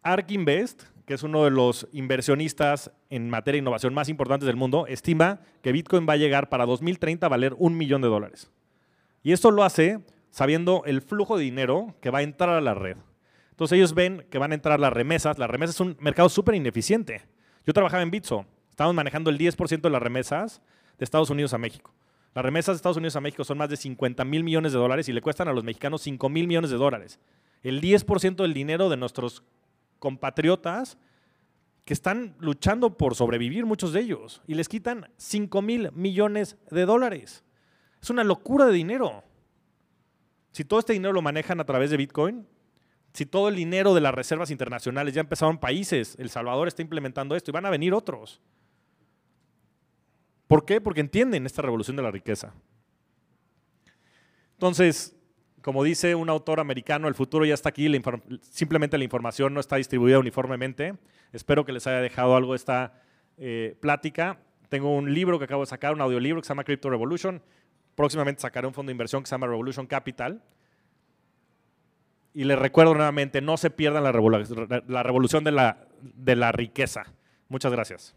ARK 0.00 0.30
Invest 0.30 0.84
que 1.06 1.14
es 1.14 1.22
uno 1.22 1.44
de 1.44 1.50
los 1.50 1.88
inversionistas 1.92 2.90
en 3.10 3.30
materia 3.30 3.58
de 3.58 3.62
innovación 3.62 3.94
más 3.94 4.08
importantes 4.08 4.46
del 4.46 4.56
mundo, 4.56 4.86
estima 4.88 5.40
que 5.62 5.72
Bitcoin 5.72 6.06
va 6.06 6.14
a 6.14 6.16
llegar 6.16 6.48
para 6.48 6.66
2030 6.66 7.24
a 7.24 7.28
valer 7.28 7.54
un 7.58 7.76
millón 7.76 8.02
de 8.02 8.08
dólares. 8.08 8.50
Y 9.22 9.32
esto 9.32 9.52
lo 9.52 9.62
hace 9.62 10.00
sabiendo 10.30 10.82
el 10.84 11.00
flujo 11.00 11.38
de 11.38 11.44
dinero 11.44 11.94
que 12.00 12.10
va 12.10 12.18
a 12.18 12.22
entrar 12.22 12.50
a 12.50 12.60
la 12.60 12.74
red. 12.74 12.96
Entonces 13.50 13.76
ellos 13.76 13.94
ven 13.94 14.26
que 14.30 14.38
van 14.38 14.52
a 14.52 14.54
entrar 14.54 14.78
las 14.80 14.92
remesas. 14.92 15.38
Las 15.38 15.48
remesas 15.48 15.76
es 15.76 15.80
un 15.80 15.96
mercado 16.00 16.28
súper 16.28 16.56
ineficiente. 16.56 17.22
Yo 17.64 17.72
trabajaba 17.72 18.02
en 18.02 18.10
Bitso. 18.10 18.44
Estábamos 18.68 18.96
manejando 18.96 19.30
el 19.30 19.38
10% 19.38 19.80
de 19.80 19.90
las 19.90 20.02
remesas 20.02 20.60
de 20.98 21.04
Estados 21.04 21.30
Unidos 21.30 21.54
a 21.54 21.58
México. 21.58 21.94
Las 22.34 22.44
remesas 22.44 22.74
de 22.74 22.76
Estados 22.76 22.98
Unidos 22.98 23.16
a 23.16 23.20
México 23.22 23.44
son 23.44 23.56
más 23.56 23.70
de 23.70 23.78
50 23.78 24.24
mil 24.26 24.44
millones 24.44 24.72
de 24.72 24.78
dólares 24.78 25.08
y 25.08 25.12
le 25.12 25.22
cuestan 25.22 25.48
a 25.48 25.54
los 25.54 25.64
mexicanos 25.64 26.02
5 26.02 26.28
mil 26.28 26.46
millones 26.46 26.70
de 26.70 26.76
dólares. 26.76 27.18
El 27.62 27.80
10% 27.80 28.36
del 28.36 28.52
dinero 28.52 28.90
de 28.90 28.98
nuestros 28.98 29.42
compatriotas 30.06 30.98
que 31.84 31.92
están 31.92 32.36
luchando 32.38 32.96
por 32.96 33.16
sobrevivir, 33.16 33.66
muchos 33.66 33.92
de 33.92 34.02
ellos, 34.02 34.40
y 34.46 34.54
les 34.54 34.68
quitan 34.68 35.10
5 35.16 35.62
mil 35.62 35.90
millones 35.90 36.56
de 36.70 36.86
dólares. 36.86 37.42
Es 38.00 38.08
una 38.08 38.22
locura 38.22 38.66
de 38.66 38.72
dinero. 38.72 39.24
Si 40.52 40.64
todo 40.64 40.78
este 40.78 40.92
dinero 40.92 41.12
lo 41.12 41.22
manejan 41.22 41.58
a 41.58 41.64
través 41.64 41.90
de 41.90 41.96
Bitcoin, 41.96 42.46
si 43.14 43.26
todo 43.26 43.48
el 43.48 43.56
dinero 43.56 43.94
de 43.94 44.00
las 44.00 44.14
reservas 44.14 44.52
internacionales 44.52 45.12
ya 45.12 45.22
empezaron 45.22 45.58
países, 45.58 46.14
El 46.20 46.30
Salvador 46.30 46.68
está 46.68 46.82
implementando 46.82 47.34
esto 47.34 47.50
y 47.50 47.54
van 47.54 47.66
a 47.66 47.70
venir 47.70 47.92
otros. 47.92 48.40
¿Por 50.46 50.64
qué? 50.64 50.80
Porque 50.80 51.00
entienden 51.00 51.46
esta 51.46 51.62
revolución 51.62 51.96
de 51.96 52.04
la 52.04 52.12
riqueza. 52.12 52.54
Entonces, 54.52 55.15
como 55.66 55.82
dice 55.82 56.14
un 56.14 56.30
autor 56.30 56.60
americano, 56.60 57.08
el 57.08 57.16
futuro 57.16 57.44
ya 57.44 57.52
está 57.52 57.70
aquí, 57.70 57.90
simplemente 58.40 58.96
la 58.98 59.02
información 59.02 59.52
no 59.52 59.58
está 59.58 59.74
distribuida 59.74 60.16
uniformemente. 60.16 60.94
Espero 61.32 61.64
que 61.64 61.72
les 61.72 61.88
haya 61.88 62.00
dejado 62.00 62.36
algo 62.36 62.54
esta 62.54 63.02
eh, 63.36 63.76
plática. 63.80 64.38
Tengo 64.68 64.94
un 64.94 65.12
libro 65.12 65.40
que 65.40 65.44
acabo 65.46 65.62
de 65.62 65.66
sacar, 65.66 65.92
un 65.92 66.00
audiolibro 66.00 66.40
que 66.40 66.46
se 66.46 66.50
llama 66.50 66.62
Crypto 66.62 66.88
Revolution. 66.88 67.42
Próximamente 67.96 68.42
sacaré 68.42 68.68
un 68.68 68.74
fondo 68.74 68.90
de 68.90 68.92
inversión 68.92 69.24
que 69.24 69.28
se 69.28 69.34
llama 69.34 69.48
Revolution 69.48 69.88
Capital. 69.88 70.40
Y 72.32 72.44
les 72.44 72.60
recuerdo 72.60 72.94
nuevamente, 72.94 73.40
no 73.40 73.56
se 73.56 73.70
pierdan 73.70 74.04
la, 74.04 74.12
revolución 74.12 75.42
de 75.42 76.36
la 76.36 76.52
riqueza. 76.52 77.12
Muchas 77.48 77.72
gracias. 77.72 78.14